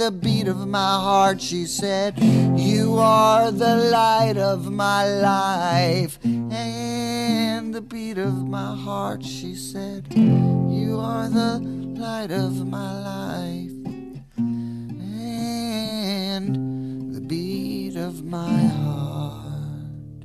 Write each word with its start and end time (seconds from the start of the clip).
the 0.00 0.10
beat 0.10 0.48
of 0.48 0.66
my 0.66 0.94
heart. 1.06 1.42
She 1.42 1.66
said, 1.66 2.18
You 2.56 2.96
are 2.96 3.52
the 3.52 3.76
light 3.92 4.38
of 4.38 4.72
my 4.72 5.04
life 5.04 6.18
and 6.24 7.74
the 7.74 7.82
beat 7.82 8.16
of 8.16 8.48
my 8.48 8.74
heart. 8.74 9.22
She 9.22 9.54
said, 9.54 10.06
You 10.14 10.98
are 10.98 11.28
the 11.28 11.58
light 12.00 12.30
of 12.30 12.66
my 12.66 12.92
life 13.12 13.76
and 16.38 16.46
the 17.14 17.20
beat 17.20 17.96
of 17.96 18.24
my 18.24 18.56
heart. 18.80 20.24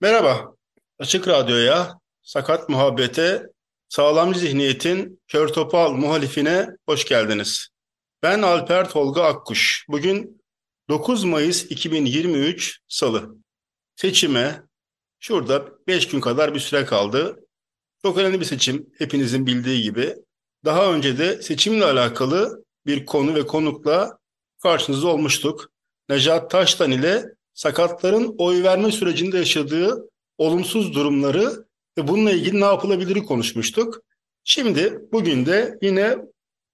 Merhaba, 0.00 0.54
Açık 1.00 1.26
Radyo'ya, 1.26 1.98
Sakat 2.22 2.68
Muhabbete, 2.68 3.53
Sağlam 3.88 4.34
Zihniyetin 4.34 5.20
Kör 5.28 5.48
Topal 5.48 5.92
muhalifine 5.92 6.68
hoş 6.88 7.04
geldiniz. 7.04 7.68
Ben 8.22 8.42
Alper 8.42 8.90
Tolga 8.90 9.22
Akkuş. 9.22 9.86
Bugün 9.88 10.42
9 10.88 11.24
Mayıs 11.24 11.64
2023 11.64 12.78
Salı. 12.88 13.36
Seçime 13.96 14.62
şurada 15.20 15.68
5 15.86 16.08
gün 16.08 16.20
kadar 16.20 16.54
bir 16.54 16.60
süre 16.60 16.84
kaldı. 16.84 17.36
Çok 18.02 18.18
önemli 18.18 18.40
bir 18.40 18.44
seçim 18.44 18.86
hepinizin 18.98 19.46
bildiği 19.46 19.82
gibi. 19.82 20.14
Daha 20.64 20.92
önce 20.92 21.18
de 21.18 21.42
seçimle 21.42 21.84
alakalı 21.84 22.64
bir 22.86 23.06
konu 23.06 23.34
ve 23.34 23.46
konukla 23.46 24.18
karşınızda 24.62 25.08
olmuştuk. 25.08 25.70
Necat 26.08 26.50
Taştan 26.50 26.90
ile 26.90 27.24
sakatların 27.54 28.34
oy 28.38 28.62
verme 28.62 28.92
sürecinde 28.92 29.38
yaşadığı 29.38 30.08
olumsuz 30.38 30.94
durumları 30.94 31.63
bununla 31.96 32.30
ilgili 32.30 32.60
ne 32.60 32.64
yapılabilir 32.64 33.22
konuşmuştuk. 33.22 34.00
Şimdi 34.44 35.00
bugün 35.12 35.46
de 35.46 35.78
yine 35.82 36.16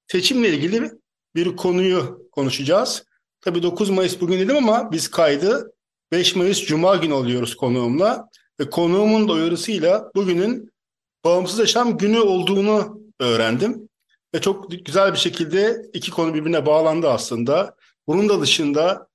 seçimle 0.06 0.48
ilgili 0.48 0.90
bir 1.34 1.56
konuyu 1.56 2.28
konuşacağız. 2.32 3.04
Tabii 3.40 3.62
9 3.62 3.90
Mayıs 3.90 4.20
bugün 4.20 4.38
dedim 4.40 4.56
ama 4.56 4.92
biz 4.92 5.08
kaydı 5.08 5.72
5 6.12 6.36
Mayıs 6.36 6.60
Cuma 6.64 6.96
günü 6.96 7.14
alıyoruz 7.14 7.56
konuğumla. 7.56 8.28
Ve 8.60 8.70
konuğumun 8.70 9.28
da 9.28 9.32
uyarısıyla 9.32 10.10
bugünün 10.14 10.70
bağımsız 11.24 11.58
yaşam 11.58 11.98
günü 11.98 12.18
olduğunu 12.18 13.00
öğrendim. 13.20 13.88
Ve 14.34 14.40
çok 14.40 14.70
güzel 14.70 15.12
bir 15.12 15.18
şekilde 15.18 15.82
iki 15.92 16.10
konu 16.10 16.34
birbirine 16.34 16.66
bağlandı 16.66 17.08
aslında. 17.08 17.76
Bunun 18.06 18.28
da 18.28 18.40
dışında 18.40 19.08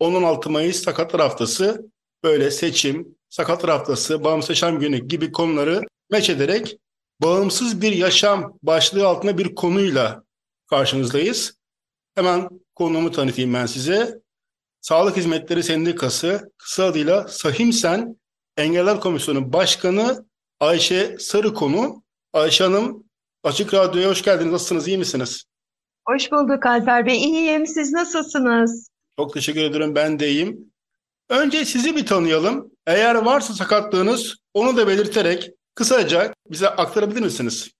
10-16 0.00 0.48
Mayıs 0.48 0.82
Sakatlar 0.82 1.20
Haftası 1.20 1.90
böyle 2.24 2.50
seçim, 2.50 3.16
Sakatlar 3.32 3.70
Haftası, 3.70 4.24
Bağımsız 4.24 4.50
Yaşam 4.50 4.80
Günü 4.80 4.98
gibi 4.98 5.32
konuları 5.32 5.82
meç 6.10 6.30
ederek 6.30 6.78
bağımsız 7.22 7.82
bir 7.82 7.92
yaşam 7.92 8.58
başlığı 8.62 9.06
altında 9.06 9.38
bir 9.38 9.54
konuyla 9.54 10.24
karşınızdayız. 10.66 11.54
Hemen 12.14 12.48
konuğumu 12.74 13.10
tanıtayım 13.10 13.54
ben 13.54 13.66
size. 13.66 14.20
Sağlık 14.80 15.16
Hizmetleri 15.16 15.62
Sendikası, 15.62 16.52
kısa 16.58 16.84
adıyla 16.84 17.28
Sahimsen 17.28 18.16
Engeller 18.56 19.00
Komisyonu 19.00 19.52
Başkanı 19.52 20.26
Ayşe 20.60 21.16
Sarıkonu. 21.18 22.02
Ayşe 22.32 22.64
Hanım, 22.64 23.04
Açık 23.44 23.74
Radyo'ya 23.74 24.08
hoş 24.08 24.22
geldiniz. 24.22 24.52
Nasılsınız, 24.52 24.88
iyi 24.88 24.98
misiniz? 24.98 25.44
Hoş 26.08 26.32
bulduk 26.32 26.66
Alper 26.66 27.06
Bey. 27.06 27.16
İyiyim. 27.16 27.66
Siz 27.66 27.92
nasılsınız? 27.92 28.88
Çok 29.18 29.34
teşekkür 29.34 29.60
ederim. 29.60 29.94
Ben 29.94 30.18
de 30.18 30.30
iyiyim. 30.30 30.71
Önce 31.32 31.64
sizi 31.64 31.96
bir 31.96 32.06
tanıyalım. 32.06 32.70
Eğer 32.86 33.14
varsa 33.14 33.54
sakatlığınız 33.54 34.36
onu 34.54 34.76
da 34.76 34.88
belirterek 34.88 35.50
kısaca 35.74 36.34
bize 36.50 36.68
aktarabilir 36.68 37.20
misiniz? 37.20 37.70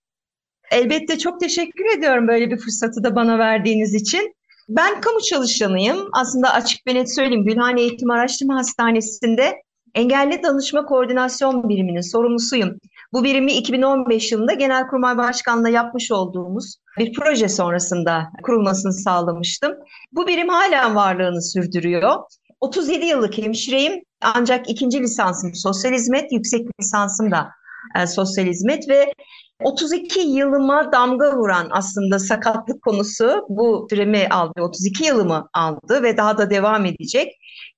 Elbette 0.71 1.17
çok 1.17 1.39
teşekkür 1.39 1.97
ediyorum 1.97 2.27
böyle 2.27 2.51
bir 2.51 2.57
fırsatı 2.57 3.03
da 3.03 3.15
bana 3.15 3.39
verdiğiniz 3.39 3.93
için. 3.93 4.35
Ben 4.69 5.01
kamu 5.01 5.21
çalışanıyım. 5.21 6.09
Aslında 6.13 6.53
açık 6.53 6.87
ve 6.87 6.95
net 6.95 7.15
söyleyeyim. 7.15 7.45
Gülhane 7.45 7.81
Eğitim 7.81 8.11
Araştırma 8.11 8.55
Hastanesi'nde 8.55 9.53
Engelli 9.95 10.43
Danışma 10.43 10.85
Koordinasyon 10.85 11.69
Biriminin 11.69 12.11
sorumlusuyum. 12.11 12.77
Bu 13.13 13.23
birimi 13.23 13.53
2015 13.53 14.31
yılında 14.31 14.53
Genelkurmay 14.53 15.17
Başkanlığı 15.17 15.69
yapmış 15.69 16.11
olduğumuz 16.11 16.75
bir 16.97 17.13
proje 17.13 17.49
sonrasında 17.49 18.23
kurulmasını 18.43 18.93
sağlamıştım. 18.93 19.73
Bu 20.11 20.27
birim 20.27 20.49
halen 20.49 20.95
varlığını 20.95 21.41
sürdürüyor. 21.41 22.19
37 22.63 23.05
yıllık 23.05 23.37
hemşireyim 23.37 24.03
ancak 24.21 24.69
ikinci 24.69 25.01
lisansım 25.01 25.55
sosyal 25.55 25.93
hizmet, 25.93 26.31
yüksek 26.31 26.67
lisansım 26.81 27.31
da 27.31 27.49
e, 27.99 28.07
sosyal 28.07 28.45
hizmet 28.45 28.89
ve 28.89 29.13
32 29.63 30.19
yılıma 30.19 30.91
damga 30.91 31.37
vuran 31.37 31.67
aslında 31.71 32.19
sakatlık 32.19 32.81
konusu 32.81 33.45
bu 33.49 33.87
süremi 33.89 34.27
aldı, 34.29 34.61
32 34.61 35.05
yılımı 35.05 35.49
aldı 35.53 36.03
ve 36.03 36.17
daha 36.17 36.37
da 36.37 36.49
devam 36.49 36.85
edecek. 36.85 37.31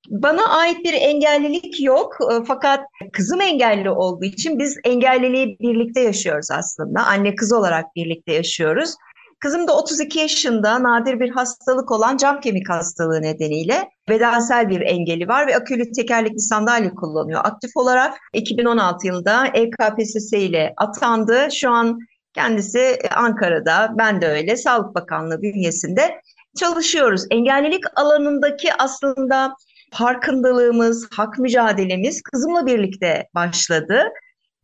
Bana 0.10 0.58
ait 0.58 0.84
bir 0.84 0.94
engellilik 0.94 1.82
yok 1.82 2.18
e, 2.32 2.44
fakat 2.48 2.80
kızım 3.14 3.42
engelli 3.42 3.90
olduğu 3.90 4.26
için 4.26 4.60
biz 4.60 4.78
engelliliği 4.84 5.58
birlikte 5.60 6.02
yaşıyoruz 6.02 6.52
aslında. 6.52 7.06
Anne 7.06 7.36
kız 7.36 7.54
olarak 7.54 7.86
birlikte 7.96 8.34
yaşıyoruz. 8.34 8.96
Kızım 9.46 9.68
da 9.68 9.78
32 9.78 10.20
yaşında 10.20 10.84
nadir 10.84 11.20
bir 11.20 11.30
hastalık 11.30 11.92
olan 11.92 12.18
cam 12.18 12.40
kemik 12.40 12.70
hastalığı 12.70 13.22
nedeniyle 13.22 13.90
bedensel 14.10 14.70
bir 14.70 14.82
engeli 14.82 15.28
var 15.28 15.48
ve 15.48 15.56
akülü 15.56 15.92
tekerlekli 15.92 16.40
sandalye 16.40 16.90
kullanıyor. 16.90 17.42
Aktif 17.44 17.78
olarak 17.78 18.14
2016 18.34 19.08
yılında 19.08 19.48
EKPSS 19.48 20.34
ile 20.34 20.74
atandı. 20.78 21.48
Şu 21.52 21.70
an 21.70 22.00
kendisi 22.34 23.00
Ankara'da, 23.16 23.94
ben 23.98 24.22
de 24.22 24.28
öyle 24.28 24.58
Sağlık 24.58 24.96
Bakanlığı 24.96 25.42
bünyesinde 25.42 26.22
çalışıyoruz. 26.60 27.26
Engellilik 27.32 27.84
alanındaki 27.96 28.74
aslında 28.74 29.56
farkındalığımız, 29.92 31.08
hak 31.12 31.40
mücadelemiz 31.40 32.22
kızımla 32.22 32.66
birlikte 32.66 33.28
başladı 33.36 34.04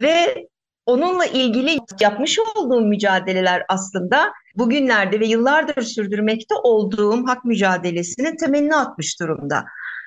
ve 0.01 0.47
onunla 0.91 1.25
ilgili 1.25 1.77
yapmış 2.01 2.39
olduğum 2.39 2.81
mücadeleler 2.81 3.63
aslında 3.69 4.31
bugünlerde 4.55 5.19
ve 5.19 5.27
yıllardır 5.27 5.81
sürdürmekte 5.81 6.55
olduğum 6.63 7.27
hak 7.27 7.45
mücadelesinin 7.45 8.35
temelini 8.35 8.75
atmış 8.75 9.19
durumda. 9.19 9.65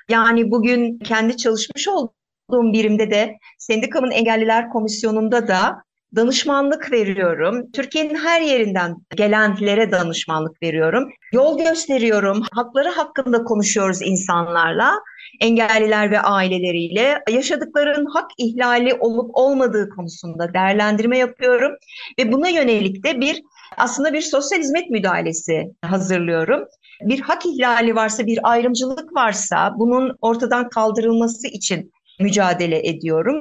Yani 0.09 0.51
bugün 0.51 0.99
kendi 0.99 1.37
çalışmış 1.37 1.87
olduğum 1.87 2.73
birimde 2.73 3.11
de 3.11 3.33
sendikamın 3.59 4.11
engelliler 4.11 4.69
komisyonunda 4.69 5.47
da 5.47 5.83
danışmanlık 6.15 6.91
veriyorum. 6.91 7.71
Türkiye'nin 7.71 8.15
her 8.15 8.41
yerinden 8.41 8.95
gelenlere 9.15 9.91
danışmanlık 9.91 10.63
veriyorum. 10.63 11.09
Yol 11.33 11.57
gösteriyorum. 11.57 12.43
Hakları 12.51 12.89
hakkında 12.89 13.43
konuşuyoruz 13.43 14.01
insanlarla, 14.01 14.93
engelliler 15.41 16.11
ve 16.11 16.19
aileleriyle. 16.19 17.19
Yaşadıkların 17.29 18.05
hak 18.05 18.31
ihlali 18.37 18.93
olup 18.93 19.29
olmadığı 19.33 19.89
konusunda 19.89 20.53
değerlendirme 20.53 21.17
yapıyorum 21.17 21.71
ve 22.19 22.31
buna 22.31 22.49
yönelik 22.49 23.03
de 23.03 23.21
bir 23.21 23.41
aslında 23.77 24.13
bir 24.13 24.21
sosyal 24.21 24.59
hizmet 24.59 24.89
müdahalesi 24.89 25.63
hazırlıyorum. 25.81 26.65
Bir 27.01 27.19
hak 27.19 27.45
ihlali 27.45 27.95
varsa, 27.95 28.25
bir 28.25 28.39
ayrımcılık 28.43 29.15
varsa 29.15 29.73
bunun 29.77 30.17
ortadan 30.21 30.69
kaldırılması 30.69 31.47
için 31.47 31.91
mücadele 32.19 32.87
ediyorum. 32.87 33.39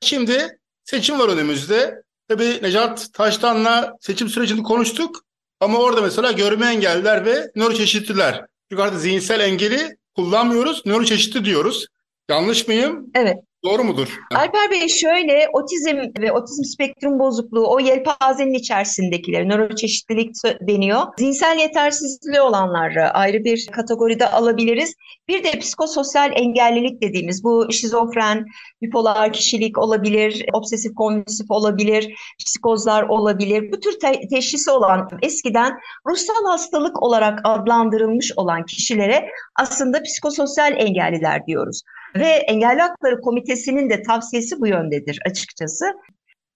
Şimdi 0.00 0.58
seçim 0.86 1.18
var 1.18 1.28
önümüzde. 1.28 2.02
Tabii 2.28 2.58
Necat 2.62 3.08
Taştan'la 3.12 3.96
seçim 4.00 4.28
sürecini 4.28 4.62
konuştuk. 4.62 5.22
Ama 5.60 5.78
orada 5.78 6.00
mesela 6.02 6.32
görme 6.32 6.66
engelliler 6.66 7.24
ve 7.24 7.50
nöroçeşitliler. 7.56 8.44
Çünkü 8.70 8.82
artık 8.82 9.00
zihinsel 9.00 9.40
engeli 9.40 9.96
kullanmıyoruz, 10.16 10.86
nöroçeşitli 10.86 11.44
diyoruz. 11.44 11.86
Yanlış 12.30 12.68
mıyım? 12.68 13.06
Evet. 13.14 13.36
Doğru 13.66 13.84
mudur? 13.84 14.20
Alper 14.34 14.70
Bey 14.70 14.88
şöyle 14.88 15.48
otizm 15.52 15.96
ve 16.20 16.32
otizm 16.32 16.64
spektrum 16.64 17.18
bozukluğu 17.18 17.74
o 17.74 17.80
yelpazenin 17.80 18.54
içerisindekiler 18.54 19.48
nöroçeşitlilik 19.48 20.34
deniyor. 20.60 21.02
Zihinsel 21.18 21.58
yetersizliği 21.58 22.40
olanları 22.40 23.10
ayrı 23.10 23.44
bir 23.44 23.66
kategoride 23.66 24.30
alabiliriz. 24.30 24.94
Bir 25.28 25.44
de 25.44 25.58
psikososyal 25.58 26.32
engellilik 26.34 27.02
dediğimiz 27.02 27.44
bu 27.44 27.72
şizofren, 27.72 28.46
bipolar 28.82 29.32
kişilik 29.32 29.78
olabilir, 29.78 30.44
obsesif 30.52 30.94
kompulsif 30.94 31.50
olabilir, 31.50 32.14
psikozlar 32.38 33.02
olabilir. 33.02 33.72
Bu 33.72 33.80
tür 33.80 34.00
te- 34.00 34.28
teşhisi 34.30 34.70
olan 34.70 35.08
eskiden 35.22 35.72
ruhsal 36.08 36.44
hastalık 36.50 37.02
olarak 37.02 37.40
adlandırılmış 37.44 38.32
olan 38.36 38.66
kişilere 38.66 39.28
aslında 39.56 40.02
psikososyal 40.02 40.72
engelliler 40.72 41.46
diyoruz. 41.46 41.82
Ve 42.18 42.28
Engelli 42.28 42.80
Hakları 42.80 43.20
Komitesi'nin 43.20 43.90
de 43.90 44.02
tavsiyesi 44.02 44.60
bu 44.60 44.66
yöndedir 44.66 45.18
açıkçası. 45.26 45.84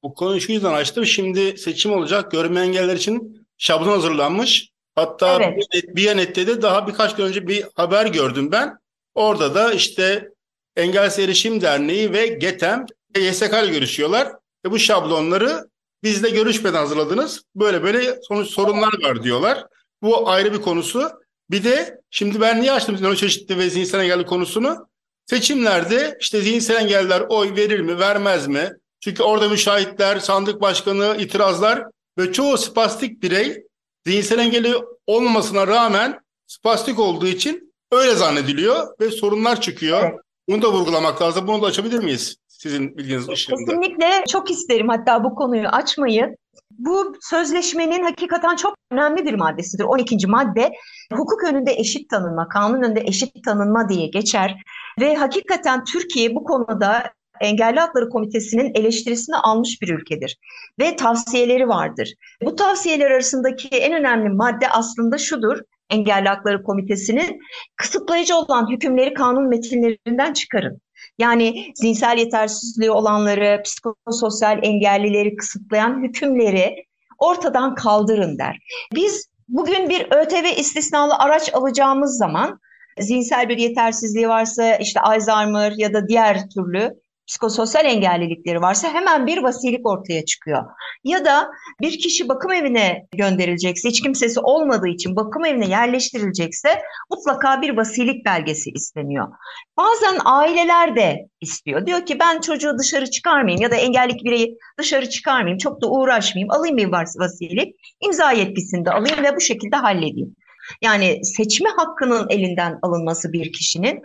Bu 0.03 0.15
konuyu 0.15 0.41
şu 0.41 0.53
yüzden 0.53 0.73
açtım. 0.73 1.07
Şimdi 1.07 1.59
seçim 1.59 1.93
olacak. 1.93 2.31
Görme 2.31 2.61
engeller 2.61 2.97
için 2.97 3.47
şablon 3.59 3.89
hazırlanmış. 3.89 4.71
Hatta 4.95 5.39
Evet. 5.43 5.65
Biyanet'te 5.97 6.47
de 6.47 6.63
daha 6.63 6.89
birkaç 6.89 7.17
gün 7.17 7.25
önce 7.25 7.47
bir 7.47 7.67
haber 7.75 8.07
gördüm 8.07 8.53
ben. 8.53 8.79
Orada 9.15 9.55
da 9.55 9.73
işte 9.73 10.29
Engelsiz 10.77 11.25
Erişim 11.25 11.61
Derneği 11.61 12.13
ve 12.13 12.27
GETEM 12.27 12.87
YSK 13.17 13.53
ile 13.53 13.71
görüşüyorlar. 13.73 14.29
Ve 14.65 14.71
bu 14.71 14.79
şablonları 14.79 15.69
bizle 16.03 16.31
görüşmeden 16.31 16.79
hazırladınız. 16.79 17.43
Böyle 17.55 17.83
böyle 17.83 18.23
sonuç 18.23 18.49
sorunlar 18.49 18.93
var 19.03 19.23
diyorlar. 19.23 19.67
Bu 20.03 20.29
ayrı 20.31 20.53
bir 20.53 20.61
konusu. 20.61 21.11
Bir 21.51 21.65
de 21.65 22.01
şimdi 22.11 22.41
ben 22.41 22.61
niye 22.61 22.73
açtım 22.73 22.97
nöroçeşitli 23.01 23.59
ve 23.59 23.71
zihinsel 23.71 24.01
engelli 24.01 24.27
konusunu? 24.27 24.90
Seçimlerde 25.31 26.17
işte 26.21 26.41
zihinsel 26.41 26.77
engelliler 26.77 27.23
oy 27.29 27.57
verir 27.57 27.81
mi, 27.81 27.99
vermez 27.99 28.47
mi? 28.47 28.71
Çünkü 29.01 29.23
orada 29.23 29.49
müşahitler, 29.49 30.19
sandık 30.19 30.61
başkanı, 30.61 31.17
itirazlar 31.19 31.85
ve 32.19 32.33
çoğu 32.33 32.59
spastik 32.59 33.23
birey 33.23 33.63
zihinsel 34.07 34.39
engelli 34.39 34.75
olmamasına 35.07 35.67
rağmen 35.67 36.21
spastik 36.47 36.99
olduğu 36.99 37.27
için 37.27 37.73
öyle 37.93 38.15
zannediliyor 38.15 38.87
ve 39.01 39.11
sorunlar 39.11 39.61
çıkıyor. 39.61 40.03
Evet. 40.03 40.21
Bunu 40.49 40.63
da 40.63 40.73
vurgulamak 40.73 41.23
lazım. 41.23 41.47
Bunu 41.47 41.63
da 41.63 41.67
açabilir 41.67 41.99
miyiz? 41.99 42.37
Sizin 42.49 42.97
bilginiz 42.97 43.29
ışığında. 43.29 43.57
Kesinlikle 43.57 44.25
çok 44.29 44.51
isterim 44.51 44.89
hatta 44.89 45.25
bu 45.25 45.35
konuyu 45.35 45.69
açmayı. 45.69 46.37
Bu 46.71 47.15
sözleşmenin 47.21 48.05
hakikaten 48.05 48.57
çok 48.57 48.75
önemli 48.91 49.25
bir 49.25 49.35
maddesidir. 49.35 49.85
12. 49.85 50.27
madde 50.27 50.73
hukuk 51.13 51.45
önünde 51.45 51.73
eşit 51.73 52.11
tanınma, 52.11 52.49
kanun 52.49 52.83
önünde 52.83 53.01
eşit 53.01 53.45
tanınma 53.45 53.89
diye 53.89 54.07
geçer. 54.07 54.57
Ve 55.01 55.15
hakikaten 55.15 55.85
Türkiye 55.85 56.35
bu 56.35 56.45
konuda 56.45 57.03
Engelli 57.41 57.81
Hakları 57.81 58.09
Komitesi'nin 58.09 58.75
eleştirisini 58.75 59.37
almış 59.37 59.83
bir 59.83 59.89
ülkedir 59.89 60.37
ve 60.81 60.97
tavsiyeleri 60.97 61.69
vardır. 61.69 62.15
Bu 62.43 62.57
tavsiyeler 62.57 63.11
arasındaki 63.11 63.69
en 63.69 63.93
önemli 63.93 64.29
madde 64.29 64.69
aslında 64.69 65.19
şudur. 65.19 65.59
Engelli 65.91 66.29
Hakları 66.29 66.63
Komitesi'nin 66.63 67.41
kısıtlayıcı 67.77 68.37
olan 68.37 68.71
hükümleri 68.71 69.15
kanun 69.15 69.49
metinlerinden 69.49 70.33
çıkarın. 70.33 70.81
Yani 71.19 71.73
zihinsel 71.75 72.19
yetersizliği 72.19 72.91
olanları, 72.91 73.63
psikososyal 73.65 74.59
engellileri 74.63 75.37
kısıtlayan 75.37 76.03
hükümleri 76.03 76.85
ortadan 77.19 77.75
kaldırın 77.75 78.39
der. 78.39 78.59
Biz 78.95 79.31
bugün 79.49 79.89
bir 79.89 80.07
ÖTV 80.11 80.59
istisnalı 80.59 81.15
araç 81.15 81.55
alacağımız 81.55 82.19
zaman 82.19 82.61
zihinsel 83.01 83.49
bir 83.49 83.59
yetersizliği 83.59 84.29
varsa 84.29 84.77
işte 84.77 85.01
Alzheimer 85.01 85.73
ya 85.77 85.93
da 85.93 86.09
diğer 86.09 86.49
türlü 86.49 87.01
psikososyal 87.31 87.85
engellilikleri 87.85 88.61
varsa 88.61 88.95
hemen 88.95 89.27
bir 89.27 89.39
vasilik 89.39 89.87
ortaya 89.87 90.25
çıkıyor. 90.25 90.65
Ya 91.05 91.25
da 91.25 91.51
bir 91.81 91.99
kişi 91.99 92.29
bakım 92.29 92.53
evine 92.53 93.07
gönderilecekse, 93.17 93.89
hiç 93.89 94.03
kimsesi 94.03 94.41
olmadığı 94.41 94.89
için 94.89 95.17
bakım 95.17 95.45
evine 95.45 95.69
yerleştirilecekse 95.69 96.83
mutlaka 97.11 97.63
bir 97.63 97.77
vasilik 97.77 98.25
belgesi 98.25 98.71
isteniyor. 98.71 99.29
Bazen 99.77 100.19
aileler 100.25 100.97
de 100.97 101.17
istiyor. 101.41 101.87
Diyor 101.87 102.07
ki 102.07 102.19
ben 102.21 102.41
çocuğu 102.41 102.79
dışarı 102.79 103.11
çıkarmayayım 103.11 103.63
ya 103.63 103.71
da 103.71 103.77
engellik 103.77 104.25
bireyi 104.25 104.57
dışarı 104.79 105.09
çıkarmayayım, 105.09 105.59
çok 105.59 105.83
da 105.83 105.91
uğraşmayayım, 105.91 106.51
alayım 106.51 106.77
bir 106.77 106.89
vasilik, 106.93 107.75
imza 108.01 108.33
yetkisini 108.33 108.85
de 108.85 108.91
alayım 108.91 109.25
ve 109.25 109.37
bu 109.37 109.41
şekilde 109.41 109.77
halledeyim. 109.77 110.37
Yani 110.83 111.25
seçme 111.25 111.71
hakkının 111.77 112.27
elinden 112.31 112.79
alınması 112.83 113.33
bir 113.33 113.53
kişinin. 113.53 114.03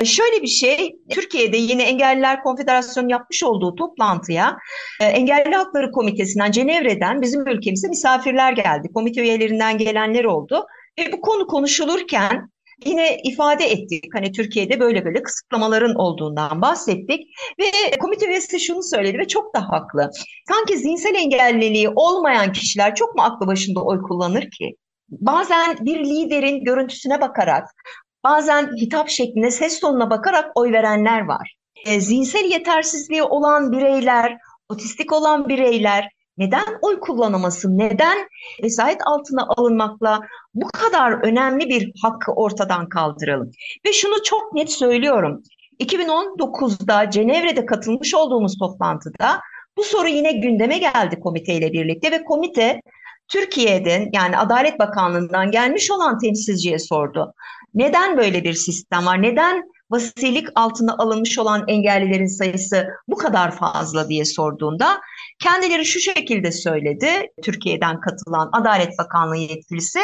E, 0.00 0.04
şöyle 0.04 0.42
bir 0.42 0.48
şey, 0.48 0.96
Türkiye'de 1.10 1.56
yine 1.56 1.82
Engelliler 1.82 2.42
Konfederasyonu 2.42 3.10
yapmış 3.10 3.42
olduğu 3.44 3.74
toplantıya 3.74 4.56
e, 5.00 5.04
Engelli 5.04 5.54
Hakları 5.54 5.90
Komitesi'nden, 5.90 6.50
Cenevre'den 6.50 7.22
bizim 7.22 7.48
ülkemize 7.48 7.88
misafirler 7.88 8.52
geldi. 8.52 8.88
Komite 8.94 9.20
üyelerinden 9.20 9.78
gelenler 9.78 10.24
oldu. 10.24 10.66
Ve 10.98 11.12
bu 11.12 11.20
konu 11.20 11.46
konuşulurken 11.46 12.50
yine 12.84 13.20
ifade 13.24 13.64
ettik. 13.64 14.04
Hani 14.14 14.32
Türkiye'de 14.32 14.80
böyle 14.80 15.04
böyle 15.04 15.22
kısıtlamaların 15.22 15.94
olduğundan 15.94 16.62
bahsettik. 16.62 17.28
Ve 17.58 17.96
komite 18.00 18.26
üyesi 18.26 18.60
şunu 18.60 18.82
söyledi 18.82 19.18
ve 19.18 19.28
çok 19.28 19.54
da 19.54 19.68
haklı. 19.68 20.10
Sanki 20.48 20.78
zihinsel 20.78 21.14
engelliliği 21.14 21.88
olmayan 21.88 22.52
kişiler 22.52 22.94
çok 22.94 23.14
mu 23.14 23.22
aklı 23.22 23.46
başında 23.46 23.84
oy 23.84 24.02
kullanır 24.02 24.42
ki? 24.42 24.76
Bazen 25.10 25.76
bir 25.80 26.04
liderin 26.04 26.64
görüntüsüne 26.64 27.20
bakarak, 27.20 27.68
bazen 28.24 28.70
hitap 28.76 29.08
şekline, 29.08 29.50
ses 29.50 29.80
tonuna 29.80 30.10
bakarak 30.10 30.50
oy 30.54 30.72
verenler 30.72 31.20
var. 31.20 31.56
E, 31.86 32.00
zihinsel 32.00 32.44
yetersizliği 32.44 33.22
olan 33.22 33.72
bireyler, 33.72 34.36
otistik 34.68 35.12
olan 35.12 35.48
bireyler 35.48 36.08
neden 36.38 36.64
oy 36.82 37.00
kullanılması, 37.00 37.78
neden 37.78 38.18
vesayet 38.62 39.00
altına 39.06 39.46
alınmakla 39.56 40.20
bu 40.54 40.68
kadar 40.68 41.12
önemli 41.12 41.68
bir 41.68 41.92
hakkı 42.02 42.32
ortadan 42.32 42.88
kaldıralım? 42.88 43.50
Ve 43.86 43.92
şunu 43.92 44.22
çok 44.22 44.54
net 44.54 44.72
söylüyorum. 44.72 45.42
2019'da 45.80 47.10
Cenevre'de 47.10 47.66
katılmış 47.66 48.14
olduğumuz 48.14 48.58
toplantıda 48.58 49.40
bu 49.76 49.84
soru 49.84 50.08
yine 50.08 50.32
gündeme 50.32 50.78
geldi 50.78 51.20
komiteyle 51.20 51.72
birlikte 51.72 52.10
ve 52.10 52.24
komite 52.24 52.80
Türkiye'den 53.30 54.08
yani 54.12 54.38
Adalet 54.38 54.78
Bakanlığı'ndan 54.78 55.50
gelmiş 55.50 55.90
olan 55.90 56.18
temsilciye 56.18 56.78
sordu. 56.78 57.34
Neden 57.74 58.16
böyle 58.16 58.44
bir 58.44 58.52
sistem 58.52 59.06
var? 59.06 59.22
Neden 59.22 59.64
vasilik 59.90 60.48
altına 60.54 60.94
alınmış 60.98 61.38
olan 61.38 61.64
engellilerin 61.68 62.26
sayısı 62.26 62.88
bu 63.08 63.16
kadar 63.16 63.56
fazla 63.56 64.08
diye 64.08 64.24
sorduğunda 64.24 65.00
kendileri 65.38 65.84
şu 65.84 66.00
şekilde 66.00 66.52
söyledi 66.52 67.08
Türkiye'den 67.42 68.00
katılan 68.00 68.50
Adalet 68.52 68.98
Bakanlığı 68.98 69.36
yetkilisi. 69.36 70.00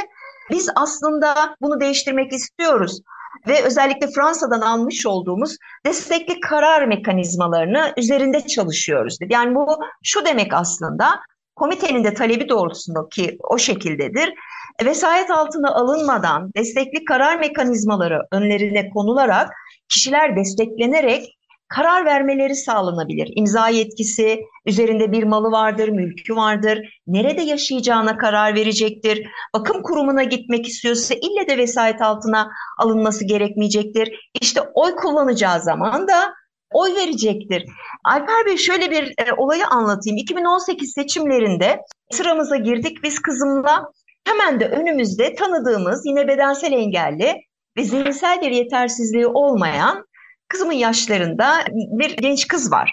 Biz 0.50 0.71
aslında 0.76 1.56
bunu 1.61 1.80
değiştirmek 1.80 2.33
istiyoruz 2.33 3.00
ve 3.49 3.62
özellikle 3.62 4.06
Fransa'dan 4.06 4.61
almış 4.61 5.06
olduğumuz 5.06 5.56
destekli 5.87 6.40
karar 6.40 6.87
mekanizmalarını 6.87 7.92
üzerinde 7.97 8.47
çalışıyoruz. 8.47 9.18
Yani 9.30 9.54
bu 9.54 9.78
şu 10.02 10.25
demek 10.25 10.54
aslında 10.54 11.21
komitenin 11.57 12.05
de 12.05 12.15
talebi 12.15 12.49
doğrultusunda 12.49 13.09
ki 13.09 13.39
o 13.51 13.59
şekildedir. 13.59 14.35
Vesayet 14.85 15.31
altına 15.31 15.75
alınmadan 15.75 16.51
destekli 16.57 17.05
karar 17.05 17.39
mekanizmaları 17.39 18.21
önlerine 18.33 18.91
konularak 18.91 19.51
kişiler 19.89 20.37
desteklenerek 20.37 21.37
karar 21.69 22.05
vermeleri 22.05 22.55
sağlanabilir. 22.55 23.33
İmza 23.37 23.69
yetkisi, 23.69 24.41
üzerinde 24.67 25.13
bir 25.13 25.23
malı 25.23 25.51
vardır, 25.51 25.89
mülkü 25.89 26.37
vardır, 26.37 27.01
nerede 27.07 27.43
yaşayacağına 27.43 28.17
karar 28.17 28.55
verecektir. 28.55 29.27
Bakım 29.55 29.83
kurumuna 29.83 30.23
gitmek 30.23 30.67
istiyorsa 30.69 31.15
ille 31.15 31.49
de 31.49 31.59
vesayet 31.59 32.03
altına 32.03 32.51
alınması 32.79 33.25
gerekmeyecektir. 33.25 34.31
İşte 34.41 34.61
oy 34.75 34.95
kullanacağı 34.95 35.61
zaman 35.61 36.09
da 36.09 36.35
oy 36.73 36.94
verecektir. 36.94 37.64
Alper 38.04 38.46
Bey 38.46 38.56
şöyle 38.56 38.90
bir 38.90 39.14
e, 39.18 39.32
olayı 39.37 39.66
anlatayım. 39.66 40.16
2018 40.16 40.92
seçimlerinde 40.92 41.80
sıramıza 42.11 42.56
girdik 42.56 43.02
biz 43.02 43.18
kızımla. 43.18 43.90
Hemen 44.25 44.61
de 44.61 44.68
önümüzde 44.68 45.35
tanıdığımız 45.35 46.02
yine 46.06 46.28
bedensel 46.28 46.73
engelli 46.73 47.35
ve 47.76 47.85
zihinsel 47.85 48.40
bir 48.40 48.50
yetersizliği 48.50 49.26
olmayan 49.26 50.06
kızımın 50.49 50.73
yaşlarında 50.73 51.64
bir 51.73 52.16
genç 52.16 52.49
kız 52.49 52.73
var. 52.73 52.92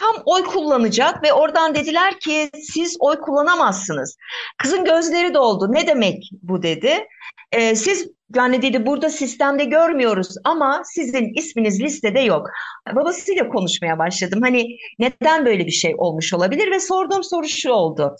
Tam 0.00 0.22
oy 0.24 0.44
kullanacak 0.44 1.22
ve 1.22 1.32
oradan 1.32 1.74
dediler 1.74 2.20
ki 2.20 2.50
siz 2.62 2.96
oy 3.00 3.20
kullanamazsınız. 3.20 4.16
Kızın 4.58 4.84
gözleri 4.84 5.34
doldu. 5.34 5.72
Ne 5.72 5.86
demek 5.86 6.30
bu 6.42 6.62
dedi. 6.62 7.06
E, 7.52 7.76
siz 7.76 8.08
yani 8.34 8.62
dedi 8.62 8.86
burada 8.86 9.10
sistemde 9.10 9.64
görmüyoruz 9.64 10.34
ama 10.44 10.82
sizin 10.84 11.34
isminiz 11.34 11.80
listede 11.80 12.20
yok. 12.20 12.46
Babasıyla 12.94 13.48
konuşmaya 13.48 13.98
başladım. 13.98 14.40
Hani 14.42 14.76
neden 14.98 15.46
böyle 15.46 15.66
bir 15.66 15.70
şey 15.70 15.94
olmuş 15.98 16.34
olabilir 16.34 16.70
ve 16.70 16.80
sorduğum 16.80 17.24
soru 17.24 17.48
şu 17.48 17.70
oldu. 17.70 18.16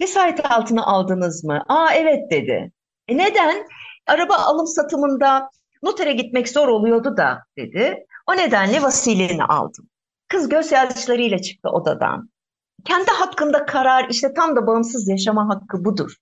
Vesayet 0.00 0.50
altına 0.50 0.86
aldınız 0.86 1.44
mı? 1.44 1.64
Aa 1.68 1.94
evet 1.94 2.30
dedi. 2.30 2.72
E 3.08 3.16
neden? 3.16 3.66
Araba 4.06 4.34
alım 4.34 4.66
satımında 4.66 5.50
notere 5.82 6.12
gitmek 6.12 6.48
zor 6.48 6.68
oluyordu 6.68 7.16
da 7.16 7.38
dedi. 7.58 8.06
O 8.26 8.36
nedenle 8.36 8.82
vasiliğini 8.82 9.44
aldım. 9.44 9.88
Kız 10.28 10.48
gözyaşlarıyla 10.48 11.38
çıktı 11.38 11.68
odadan. 11.68 12.30
Kendi 12.84 13.10
hakkında 13.10 13.66
karar 13.66 14.06
işte 14.10 14.34
tam 14.34 14.56
da 14.56 14.66
bağımsız 14.66 15.08
yaşama 15.08 15.48
hakkı 15.48 15.84
budur. 15.84 16.14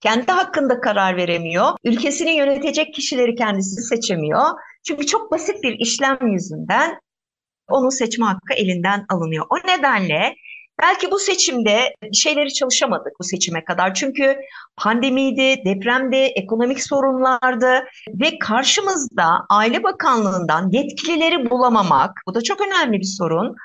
Kendi 0.00 0.32
hakkında 0.32 0.80
karar 0.80 1.16
veremiyor. 1.16 1.66
Ülkesini 1.84 2.30
yönetecek 2.36 2.94
kişileri 2.94 3.34
kendisi 3.34 3.82
seçemiyor. 3.82 4.42
Çünkü 4.86 5.06
çok 5.06 5.32
basit 5.32 5.62
bir 5.62 5.72
işlem 5.78 6.18
yüzünden 6.32 6.98
onun 7.68 7.88
seçme 7.88 8.26
hakkı 8.26 8.54
elinden 8.54 9.04
alınıyor. 9.08 9.46
O 9.50 9.56
nedenle 9.68 10.34
belki 10.82 11.10
bu 11.10 11.18
seçimde 11.18 11.94
şeyleri 12.12 12.52
çalışamadık 12.52 13.12
bu 13.20 13.24
seçime 13.24 13.64
kadar. 13.64 13.94
Çünkü 13.94 14.36
pandemiydi, 14.76 15.64
depremdi, 15.64 16.16
ekonomik 16.16 16.82
sorunlardı 16.82 17.84
ve 18.08 18.38
karşımızda 18.38 19.46
Aile 19.50 19.82
Bakanlığı'ndan 19.82 20.70
yetkilileri 20.70 21.50
bulamamak, 21.50 22.10
bu 22.26 22.34
da 22.34 22.42
çok 22.42 22.60
önemli 22.60 23.00
bir 23.00 23.16
sorun. 23.18 23.56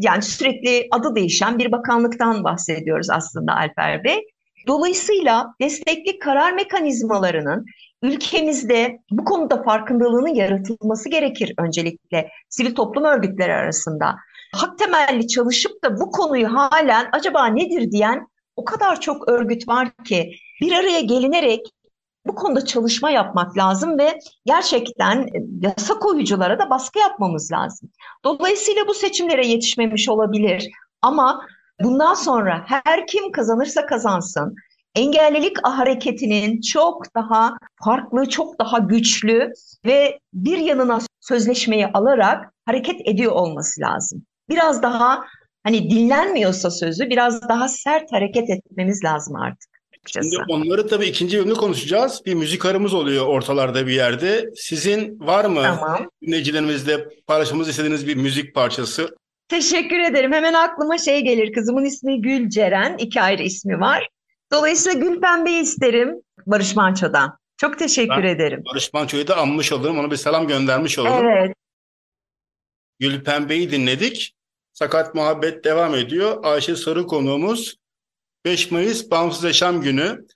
Yani 0.00 0.22
sürekli 0.22 0.88
adı 0.90 1.14
değişen 1.14 1.58
bir 1.58 1.72
bakanlıktan 1.72 2.44
bahsediyoruz 2.44 3.10
aslında 3.10 3.56
Alper 3.56 4.04
Bey. 4.04 4.20
Dolayısıyla 4.66 5.54
destekli 5.60 6.18
karar 6.18 6.52
mekanizmalarının 6.52 7.66
ülkemizde 8.02 8.98
bu 9.10 9.24
konuda 9.24 9.62
farkındalığının 9.62 10.34
yaratılması 10.34 11.08
gerekir 11.08 11.54
öncelikle 11.58 12.28
sivil 12.48 12.74
toplum 12.74 13.04
örgütleri 13.04 13.52
arasında. 13.52 14.16
Hak 14.52 14.78
temelli 14.78 15.28
çalışıp 15.28 15.84
da 15.84 16.00
bu 16.00 16.10
konuyu 16.10 16.54
halen 16.54 17.08
acaba 17.12 17.46
nedir 17.46 17.90
diyen 17.90 18.26
o 18.56 18.64
kadar 18.64 19.00
çok 19.00 19.28
örgüt 19.28 19.68
var 19.68 19.90
ki 20.04 20.32
bir 20.60 20.72
araya 20.72 21.00
gelinerek 21.00 21.60
bu 22.26 22.34
konuda 22.34 22.64
çalışma 22.64 23.10
yapmak 23.10 23.58
lazım 23.58 23.98
ve 23.98 24.18
gerçekten 24.44 25.26
yasa 25.60 25.94
koyuculara 25.94 26.58
da 26.58 26.70
baskı 26.70 26.98
yapmamız 26.98 27.52
lazım. 27.52 27.90
Dolayısıyla 28.24 28.88
bu 28.88 28.94
seçimlere 28.94 29.46
yetişmemiş 29.46 30.08
olabilir 30.08 30.68
ama 31.02 31.46
bundan 31.82 32.14
sonra 32.14 32.64
her 32.66 33.06
kim 33.06 33.32
kazanırsa 33.32 33.86
kazansın 33.86 34.54
engellilik 34.94 35.66
hareketinin 35.66 36.60
çok 36.60 37.14
daha 37.14 37.56
farklı, 37.84 38.28
çok 38.28 38.58
daha 38.58 38.78
güçlü 38.78 39.52
ve 39.86 40.18
bir 40.32 40.58
yanına 40.58 40.98
sözleşmeyi 41.20 41.86
alarak 41.86 42.52
hareket 42.66 43.00
ediyor 43.04 43.32
olması 43.32 43.80
lazım. 43.80 44.22
Biraz 44.50 44.82
daha 44.82 45.24
hani 45.62 45.90
dinlenmiyorsa 45.90 46.70
sözü 46.70 47.10
biraz 47.10 47.48
daha 47.48 47.68
sert 47.68 48.12
hareket 48.12 48.50
etmemiz 48.50 49.04
lazım 49.04 49.36
artık. 49.36 49.70
Şimdi 50.06 50.36
onları 50.48 50.86
tabii 50.86 51.06
ikinci 51.06 51.38
bölümde 51.38 51.54
konuşacağız. 51.54 52.22
Bir 52.26 52.34
müzik 52.34 52.66
aramız 52.66 52.94
oluyor 52.94 53.26
ortalarda 53.26 53.86
bir 53.86 53.92
yerde. 53.92 54.50
Sizin 54.56 55.20
var 55.20 55.44
mı 55.44 55.62
tamam. 55.62 56.10
dinleyicilerimizle 56.22 57.08
paylaşmamızı 57.26 57.70
istediğiniz 57.70 58.06
bir 58.06 58.16
müzik 58.16 58.54
parçası? 58.54 59.16
Teşekkür 59.48 59.98
ederim. 59.98 60.32
Hemen 60.32 60.54
aklıma 60.54 60.98
şey 60.98 61.20
gelir. 61.20 61.52
Kızımın 61.52 61.84
ismi 61.84 62.22
Gül 62.22 62.48
Ceren. 62.48 62.96
iki 62.98 63.20
ayrı 63.20 63.42
ismi 63.42 63.80
var. 63.80 64.08
Dolayısıyla 64.52 65.00
Gül 65.00 65.20
Pembe'yi 65.20 65.62
isterim 65.62 66.14
Barış 66.46 66.76
Manço'dan. 66.76 67.38
Çok 67.56 67.78
teşekkür 67.78 68.22
ben 68.22 68.28
ederim. 68.28 68.62
Barış 68.72 68.92
Manço'yu 68.92 69.28
da 69.28 69.36
anmış 69.36 69.72
olurum. 69.72 69.98
Ona 69.98 70.10
bir 70.10 70.16
selam 70.16 70.48
göndermiş 70.48 70.98
olurum. 70.98 71.26
Evet. 71.26 71.54
Gül 72.98 73.24
Pembe'yi 73.24 73.70
dinledik. 73.70 74.34
Sakat 74.80 75.14
Muhabbet 75.14 75.64
devam 75.64 75.94
ediyor. 75.94 76.44
Ayşe 76.44 76.76
Sarı 76.76 77.06
konuğumuz. 77.06 77.76
5 78.44 78.70
Mayıs 78.70 79.10
Bağımsız 79.10 79.44
Yaşam 79.44 79.80
Günü. 79.80 80.26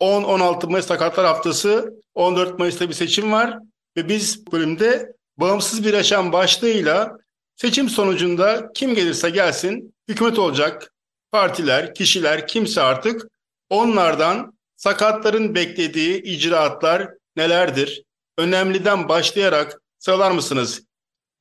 10-16 0.00 0.70
Mayıs 0.70 0.86
Sakatlar 0.86 1.26
Haftası. 1.26 1.94
14 2.14 2.58
Mayıs'ta 2.58 2.88
bir 2.88 2.94
seçim 2.94 3.32
var. 3.32 3.58
Ve 3.96 4.08
biz 4.08 4.52
bölümde 4.52 5.12
bağımsız 5.36 5.84
bir 5.84 5.92
yaşam 5.92 6.32
başlığıyla 6.32 7.16
seçim 7.56 7.88
sonucunda 7.88 8.70
kim 8.74 8.94
gelirse 8.94 9.30
gelsin 9.30 9.94
hükümet 10.08 10.38
olacak, 10.38 10.92
partiler, 11.32 11.94
kişiler 11.94 12.46
kimse 12.46 12.80
artık 12.80 13.22
onlardan 13.70 14.58
sakatların 14.76 15.54
beklediği 15.54 16.22
icraatlar 16.22 17.08
nelerdir? 17.36 18.02
Önemliden 18.38 19.08
başlayarak 19.08 19.82
sıralar 19.98 20.30
mısınız? 20.30 20.82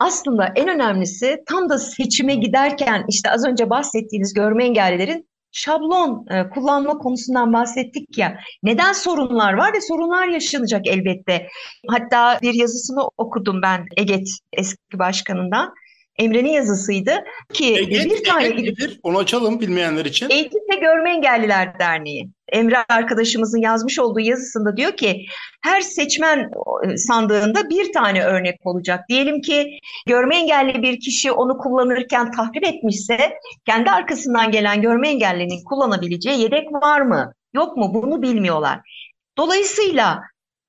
Aslında 0.01 0.53
en 0.55 0.67
önemlisi 0.67 1.43
tam 1.45 1.69
da 1.69 1.79
seçime 1.79 2.35
giderken 2.35 3.05
işte 3.09 3.31
az 3.31 3.45
önce 3.45 3.69
bahsettiğiniz 3.69 4.33
görme 4.33 4.65
engellilerin 4.65 5.29
şablon 5.51 6.25
e, 6.29 6.49
kullanma 6.49 6.97
konusundan 6.97 7.53
bahsettik 7.53 8.17
ya. 8.17 8.37
Neden 8.63 8.93
sorunlar 8.93 9.53
var 9.53 9.73
ve 9.73 9.81
sorunlar 9.81 10.27
yaşanacak 10.27 10.87
elbette. 10.87 11.47
Hatta 11.87 12.39
bir 12.41 12.53
yazısını 12.53 13.01
okudum 13.17 13.61
ben 13.61 13.85
EGET 13.97 14.27
eski 14.53 14.99
başkanından. 14.99 15.73
Emre'nin 16.19 16.49
yazısıydı 16.49 17.23
ki 17.53 17.75
EGET, 17.75 18.11
bir 18.11 18.23
tane 18.23 18.45
EGET 18.45 18.59
nedir? 18.59 18.99
Onu 19.03 19.17
açalım 19.17 19.59
bilmeyenler 19.59 20.05
için. 20.05 20.29
Eğitim 20.29 20.61
ve 20.73 20.79
Görme 20.79 21.11
Engelliler 21.11 21.79
Derneği. 21.79 22.29
Emre 22.51 22.77
arkadaşımızın 22.89 23.61
yazmış 23.61 23.99
olduğu 23.99 24.19
yazısında 24.19 24.77
diyor 24.77 24.91
ki 24.91 25.25
her 25.63 25.81
seçmen 25.81 26.51
sandığında 26.95 27.69
bir 27.69 27.93
tane 27.93 28.23
örnek 28.23 28.59
olacak. 28.63 28.99
Diyelim 29.09 29.41
ki 29.41 29.79
görme 30.07 30.35
engelli 30.37 30.81
bir 30.81 30.99
kişi 30.99 31.31
onu 31.31 31.57
kullanırken 31.57 32.31
tahrip 32.31 32.63
etmişse 32.63 33.33
kendi 33.65 33.91
arkasından 33.91 34.51
gelen 34.51 34.81
görme 34.81 35.09
engellinin 35.09 35.63
kullanabileceği 35.63 36.41
yedek 36.41 36.73
var 36.73 37.01
mı? 37.01 37.33
Yok 37.53 37.77
mu? 37.77 37.93
Bunu 37.93 38.21
bilmiyorlar. 38.21 38.79
Dolayısıyla 39.37 40.21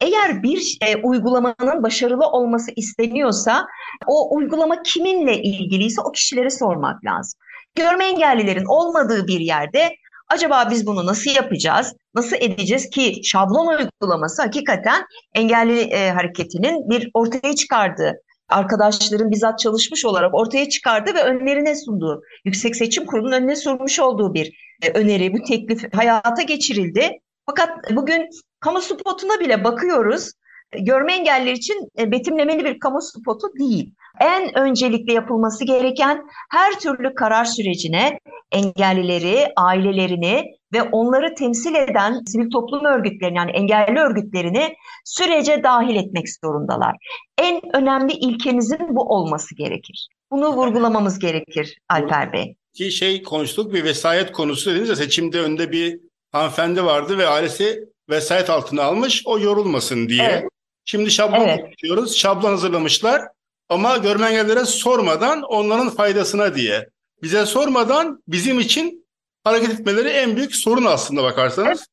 eğer 0.03 0.43
bir 0.43 0.79
e, 0.87 0.97
uygulamanın 0.97 1.83
başarılı 1.83 2.27
olması 2.27 2.71
isteniyorsa 2.77 3.67
o 4.07 4.37
uygulama 4.37 4.83
kiminle 4.83 5.43
ilgiliyse 5.43 6.01
o 6.01 6.13
kişilere 6.13 6.51
sormak 6.51 7.05
lazım. 7.05 7.41
Görme 7.75 8.05
engellilerin 8.05 8.65
olmadığı 8.65 9.27
bir 9.27 9.41
yerde 9.41 9.97
acaba 10.29 10.69
biz 10.71 10.87
bunu 10.87 11.07
nasıl 11.07 11.31
yapacağız, 11.31 11.95
nasıl 12.15 12.37
edeceğiz 12.41 12.91
ki 12.91 13.21
şablon 13.25 13.67
uygulaması 13.67 14.43
hakikaten 14.43 15.05
engelli 15.35 15.81
e, 15.81 16.11
hareketinin 16.11 16.91
bir 16.91 17.11
ortaya 17.15 17.55
çıkardığı 17.55 18.15
arkadaşların 18.49 19.31
bizzat 19.31 19.59
çalışmış 19.59 20.05
olarak 20.05 20.35
ortaya 20.35 20.69
çıkardı 20.69 21.15
ve 21.15 21.23
önlerine 21.23 21.77
sunduğu, 21.77 22.23
Yüksek 22.45 22.77
Seçim 22.77 23.07
Kurulu'nun 23.07 23.33
önüne 23.33 23.57
sunmuş 23.57 24.01
olduğu 24.01 24.35
bir 24.35 24.53
e, 24.83 24.91
öneri, 24.91 25.33
bu 25.33 25.43
teklif 25.49 25.95
hayata 25.95 26.43
geçirildi. 26.43 27.11
Fakat 27.47 27.71
bugün 27.91 28.29
kamu 28.62 28.81
spotuna 28.81 29.40
bile 29.40 29.64
bakıyoruz. 29.64 30.33
Görme 30.78 31.14
engelliler 31.14 31.52
için 31.52 31.88
e, 31.99 32.12
betimlemeli 32.12 32.64
bir 32.64 32.78
kamu 32.78 33.00
spotu 33.02 33.47
değil. 33.59 33.95
En 34.21 34.59
öncelikle 34.59 35.12
yapılması 35.12 35.64
gereken 35.64 36.25
her 36.50 36.78
türlü 36.78 37.14
karar 37.14 37.45
sürecine 37.45 38.19
engellileri, 38.52 39.49
ailelerini 39.57 40.45
ve 40.73 40.83
onları 40.83 41.35
temsil 41.35 41.75
eden 41.75 42.21
sivil 42.26 42.50
toplum 42.50 42.85
örgütlerini 42.85 43.38
yani 43.38 43.50
engelli 43.50 43.99
örgütlerini 43.99 44.75
sürece 45.04 45.62
dahil 45.62 45.97
etmek 45.97 46.26
zorundalar. 46.45 46.97
En 47.38 47.76
önemli 47.76 48.12
ilkemizin 48.12 48.97
bu 48.97 49.02
olması 49.02 49.54
gerekir. 49.54 50.09
Bunu 50.31 50.57
vurgulamamız 50.57 51.19
gerekir 51.19 51.78
Alper 51.88 52.33
Bey. 52.33 52.57
Ki 52.75 52.90
şey 52.90 53.23
konuştuk 53.23 53.75
bir 53.75 53.85
vesayet 53.85 54.33
konusu 54.33 54.71
dediniz 54.71 54.88
ya 54.88 54.97
seçimde 54.97 55.40
önde 55.40 55.73
bir 55.73 56.00
hanımefendi 56.33 56.85
vardı 56.85 57.19
ve 57.19 57.26
ailesi 57.26 57.92
vesayet 58.09 58.51
altına 58.51 58.83
almış 58.83 59.23
o 59.25 59.39
yorulmasın 59.39 60.09
diye. 60.09 60.23
Evet. 60.23 60.45
Şimdi 60.85 61.11
şablon 61.11 61.49
evet. 61.49 61.79
diyoruz. 61.83 62.17
Şablon 62.17 62.51
hazırlamışlar 62.51 63.29
ama 63.69 63.97
görme 63.97 64.27
engellilere 64.27 64.65
sormadan 64.65 65.43
onların 65.43 65.91
faydasına 65.91 66.55
diye. 66.55 66.89
Bize 67.23 67.47
sormadan 67.47 68.23
bizim 68.29 68.61
için 68.61 69.07
hareket 69.45 69.71
etmeleri 69.71 70.09
en 70.09 70.37
büyük 70.37 70.57
sorun 70.57 70.85
aslında 70.85 71.23
bakarsanız. 71.23 71.69
Evet. 71.79 71.87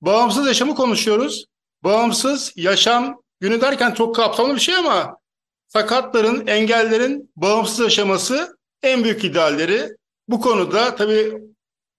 Bağımsız 0.00 0.46
yaşamı 0.46 0.74
konuşuyoruz. 0.74 1.44
Bağımsız 1.84 2.52
yaşam 2.56 3.22
günü 3.40 3.60
derken 3.60 3.90
çok 3.90 4.16
kapsamlı 4.16 4.54
bir 4.54 4.60
şey 4.60 4.76
ama 4.76 5.18
sakatların, 5.68 6.46
engellerin 6.46 7.30
bağımsız 7.36 7.78
yaşaması 7.80 8.56
en 8.82 9.04
büyük 9.04 9.24
idealleri. 9.24 9.96
Bu 10.28 10.40
konuda 10.40 10.94
tabii 10.94 11.38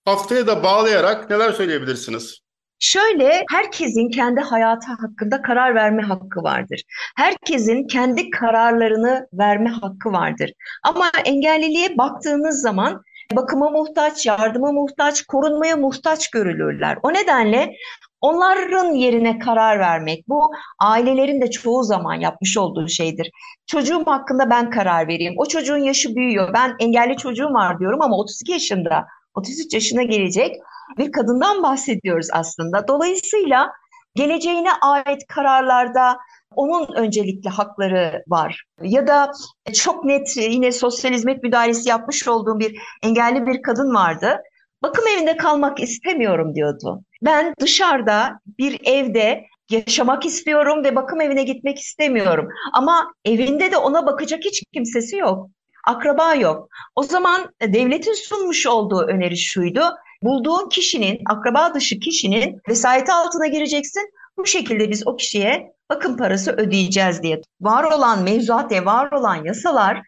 haftaya 0.06 0.48
da 0.48 0.64
bağlayarak 0.64 1.30
neler 1.30 1.52
söyleyebilirsiniz? 1.52 2.40
Şöyle 2.80 3.44
herkesin 3.52 4.10
kendi 4.10 4.42
hayatı 4.42 4.88
hakkında 4.92 5.42
karar 5.42 5.76
verme 5.76 6.04
hakkı 6.04 6.44
vardır. 6.44 6.82
Herkesin 7.16 7.88
kendi 7.88 8.30
kararlarını 8.30 9.28
verme 9.34 9.70
hakkı 9.70 10.12
vardır. 10.12 10.52
Ama 10.84 11.12
engelliliğe 11.26 11.98
baktığınız 11.98 12.62
zaman 12.62 13.02
bakıma 13.36 13.70
muhtaç, 13.70 14.26
yardıma 14.26 14.72
muhtaç, 14.72 15.22
korunmaya 15.26 15.78
muhtaç 15.78 16.30
görülürler. 16.30 16.98
O 17.04 17.14
nedenle 17.14 17.74
onların 18.22 18.94
yerine 18.94 19.40
karar 19.40 19.80
vermek 19.80 20.28
bu 20.28 20.52
ailelerin 20.80 21.42
de 21.42 21.52
çoğu 21.52 21.84
zaman 21.84 22.14
yapmış 22.14 22.58
olduğu 22.58 22.88
şeydir. 22.88 23.32
Çocuğum 23.68 24.04
hakkında 24.06 24.50
ben 24.50 24.70
karar 24.70 25.08
vereyim. 25.08 25.34
O 25.38 25.46
çocuğun 25.46 25.78
yaşı 25.78 26.16
büyüyor. 26.16 26.54
Ben 26.54 26.76
engelli 26.80 27.18
çocuğum 27.18 27.54
var 27.54 27.80
diyorum 27.80 28.02
ama 28.02 28.18
32 28.18 28.52
yaşında, 28.52 29.06
33 29.38 29.74
yaşına 29.74 30.04
gelecek 30.04 30.56
bir 30.98 31.12
kadından 31.12 31.64
bahsediyoruz 31.64 32.28
aslında. 32.32 32.88
Dolayısıyla 32.88 33.72
geleceğine 34.16 34.74
ait 34.82 35.28
kararlarda 35.28 36.18
onun 36.56 36.94
öncelikli 36.96 37.50
hakları 37.50 38.24
var. 38.28 38.64
Ya 38.82 39.08
da 39.08 39.32
çok 39.74 40.06
net 40.06 40.38
yine 40.38 40.72
sosyal 40.72 41.12
hizmet 41.12 41.44
müdahalesi 41.44 41.90
yapmış 41.90 42.28
olduğum 42.28 42.60
bir 42.60 42.80
engelli 43.04 43.46
bir 43.46 43.62
kadın 43.62 43.96
vardı. 43.96 44.42
Bakım 44.82 45.06
evinde 45.08 45.38
kalmak 45.38 45.80
istemiyorum 45.80 46.56
diyordu. 46.56 47.02
Ben 47.22 47.54
dışarıda 47.60 48.40
bir 48.60 48.80
evde 48.86 49.44
yaşamak 49.70 50.26
istiyorum 50.26 50.84
ve 50.84 50.96
bakım 50.96 51.22
evine 51.22 51.44
gitmek 51.44 51.80
istemiyorum. 51.80 52.48
Ama 52.74 53.14
evinde 53.26 53.72
de 53.72 53.78
ona 53.78 54.06
bakacak 54.06 54.40
hiç 54.46 54.64
kimsesi 54.74 55.18
yok. 55.18 55.50
Akraba 55.88 56.34
yok. 56.36 56.70
O 56.96 57.04
zaman 57.04 57.52
devletin 57.62 58.14
sunmuş 58.14 58.68
olduğu 58.68 59.02
öneri 59.02 59.38
şuydu. 59.38 59.82
Bulduğun 60.22 60.70
kişinin, 60.70 61.20
akraba 61.26 61.74
dışı 61.74 62.00
kişinin 62.00 62.62
vesayeti 62.70 63.12
altına 63.12 63.48
gireceksin. 63.48 64.02
Bu 64.38 64.46
şekilde 64.46 64.90
biz 64.90 65.08
o 65.08 65.16
kişiye 65.16 65.74
bakım 65.90 66.18
parası 66.18 66.52
ödeyeceğiz 66.52 67.24
diye. 67.24 67.42
Var 67.62 67.84
olan 67.84 68.24
mevzuat 68.24 68.72
var 68.72 69.12
olan 69.12 69.46
yasalar 69.46 70.02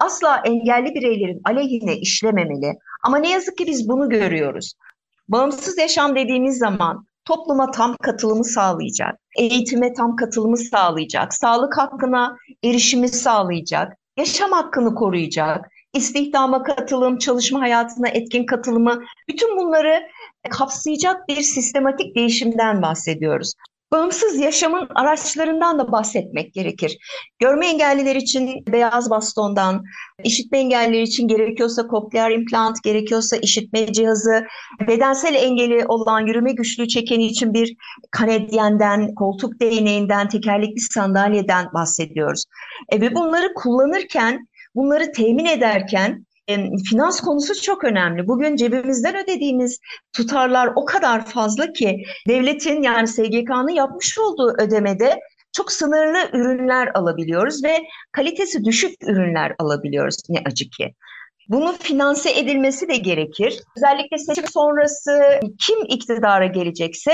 asla 0.00 0.42
engelli 0.44 0.94
bireylerin 0.94 1.40
aleyhine 1.44 1.96
işlememeli. 1.96 2.72
Ama 3.04 3.18
ne 3.18 3.30
yazık 3.30 3.58
ki 3.58 3.66
biz 3.66 3.88
bunu 3.88 4.08
görüyoruz. 4.08 4.72
Bağımsız 5.28 5.78
yaşam 5.78 6.16
dediğimiz 6.16 6.58
zaman 6.58 7.06
topluma 7.24 7.70
tam 7.70 7.96
katılımı 8.02 8.44
sağlayacak, 8.44 9.14
eğitime 9.38 9.92
tam 9.92 10.16
katılımı 10.16 10.56
sağlayacak, 10.56 11.34
sağlık 11.34 11.78
hakkına 11.78 12.36
erişimi 12.64 13.08
sağlayacak, 13.08 13.98
yaşam 14.16 14.52
hakkını 14.52 14.94
koruyacak, 14.94 15.70
istihdama 15.92 16.62
katılım, 16.62 17.18
çalışma 17.18 17.60
hayatına 17.60 18.08
etkin 18.08 18.46
katılımı, 18.46 19.02
bütün 19.28 19.56
bunları 19.56 20.02
kapsayacak 20.50 21.28
bir 21.28 21.40
sistematik 21.40 22.16
değişimden 22.16 22.82
bahsediyoruz. 22.82 23.52
Bağımsız 23.94 24.40
yaşamın 24.40 24.88
araçlarından 24.94 25.78
da 25.78 25.92
bahsetmek 25.92 26.54
gerekir. 26.54 26.98
Görme 27.38 27.66
engelliler 27.66 28.16
için 28.16 28.64
beyaz 28.72 29.10
bastondan, 29.10 29.84
işitme 30.24 30.58
engelliler 30.58 31.02
için 31.02 31.28
gerekiyorsa 31.28 31.86
koklear 31.86 32.30
implant, 32.30 32.82
gerekiyorsa 32.82 33.36
işitme 33.36 33.92
cihazı, 33.92 34.46
bedensel 34.88 35.34
engeli 35.34 35.86
olan 35.86 36.26
yürüme 36.26 36.52
güçlüğü 36.52 36.88
çekeni 36.88 37.26
için 37.26 37.54
bir 37.54 37.76
kanedyenden, 38.10 39.14
koltuk 39.14 39.60
değneğinden, 39.60 40.28
tekerlekli 40.28 40.80
sandalyeden 40.80 41.66
bahsediyoruz. 41.74 42.44
E, 42.88 43.00
ve 43.00 43.14
bunları 43.14 43.54
kullanırken, 43.54 44.48
bunları 44.74 45.12
temin 45.12 45.46
ederken 45.46 46.26
finans 46.90 47.20
konusu 47.20 47.62
çok 47.62 47.84
önemli. 47.84 48.28
Bugün 48.28 48.56
cebimizden 48.56 49.16
ödediğimiz 49.24 49.80
tutarlar 50.12 50.72
o 50.76 50.84
kadar 50.84 51.26
fazla 51.26 51.72
ki 51.72 52.02
devletin 52.28 52.82
yani 52.82 53.08
SGK'nın 53.08 53.74
yapmış 53.74 54.18
olduğu 54.18 54.54
ödemede 54.58 55.20
çok 55.52 55.72
sınırlı 55.72 56.18
ürünler 56.32 56.90
alabiliyoruz 56.94 57.64
ve 57.64 57.78
kalitesi 58.12 58.64
düşük 58.64 59.02
ürünler 59.02 59.54
alabiliyoruz 59.58 60.16
ne 60.28 60.42
acı 60.46 60.70
ki. 60.70 60.94
Bunun 61.48 61.72
finanse 61.72 62.38
edilmesi 62.38 62.88
de 62.88 62.96
gerekir. 62.96 63.60
Özellikle 63.76 64.18
seçim 64.18 64.46
sonrası 64.48 65.40
kim 65.66 65.78
iktidara 65.88 66.46
gelecekse 66.46 67.12